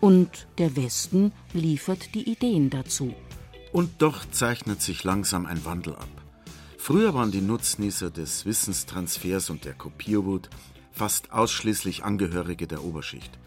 Und 0.00 0.48
der 0.56 0.74
Westen 0.74 1.32
liefert 1.52 2.14
die 2.14 2.32
Ideen 2.32 2.70
dazu. 2.70 3.12
Und 3.74 3.90
doch 4.00 4.24
zeichnet 4.30 4.80
sich 4.80 5.04
langsam 5.04 5.44
ein 5.44 5.66
Wandel 5.66 5.96
ab. 5.96 6.15
Früher 6.86 7.14
waren 7.14 7.32
die 7.32 7.40
Nutznießer 7.40 8.10
des 8.10 8.46
Wissenstransfers 8.46 9.50
und 9.50 9.64
der 9.64 9.74
Kopierwut 9.74 10.48
fast 10.92 11.32
ausschließlich 11.32 12.04
Angehörige 12.04 12.68
der 12.68 12.84
Oberschicht. 12.84 13.40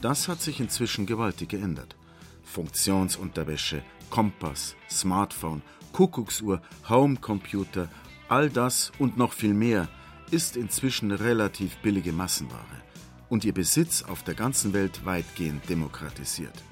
Das 0.00 0.26
hat 0.26 0.40
sich 0.40 0.58
inzwischen 0.58 1.04
gewaltig 1.04 1.50
geändert. 1.50 1.96
Funktionsunterwäsche, 2.44 3.82
Kompass, 4.08 4.74
Smartphone, 4.88 5.60
Kuckucksuhr, 5.92 6.62
Homecomputer, 6.88 7.90
all 8.30 8.48
das 8.48 8.90
und 8.98 9.18
noch 9.18 9.34
viel 9.34 9.52
mehr 9.52 9.90
ist 10.30 10.56
inzwischen 10.56 11.10
relativ 11.10 11.76
billige 11.82 12.14
Massenware 12.14 12.80
und 13.28 13.44
ihr 13.44 13.52
Besitz 13.52 14.02
auf 14.02 14.22
der 14.22 14.34
ganzen 14.34 14.72
Welt 14.72 15.04
weitgehend 15.04 15.68
demokratisiert. 15.68 16.64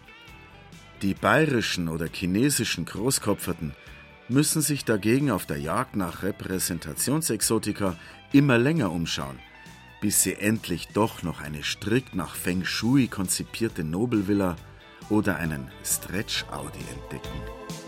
Die 1.02 1.12
bayerischen 1.12 1.90
oder 1.90 2.06
chinesischen 2.10 2.86
Großkopferten 2.86 3.74
müssen 4.30 4.62
sich 4.62 4.84
dagegen 4.84 5.30
auf 5.30 5.44
der 5.44 5.58
Jagd 5.58 5.96
nach 5.96 6.22
Repräsentationsexotika 6.22 7.96
immer 8.32 8.58
länger 8.58 8.92
umschauen, 8.92 9.38
bis 10.00 10.22
sie 10.22 10.34
endlich 10.34 10.88
doch 10.88 11.22
noch 11.22 11.40
eine 11.40 11.62
strikt 11.62 12.14
nach 12.14 12.34
Feng 12.34 12.64
Shui 12.64 13.08
konzipierte 13.08 13.84
Nobelvilla 13.84 14.56
oder 15.08 15.36
einen 15.36 15.68
Stretch-Audi 15.84 16.78
entdecken. 16.92 17.79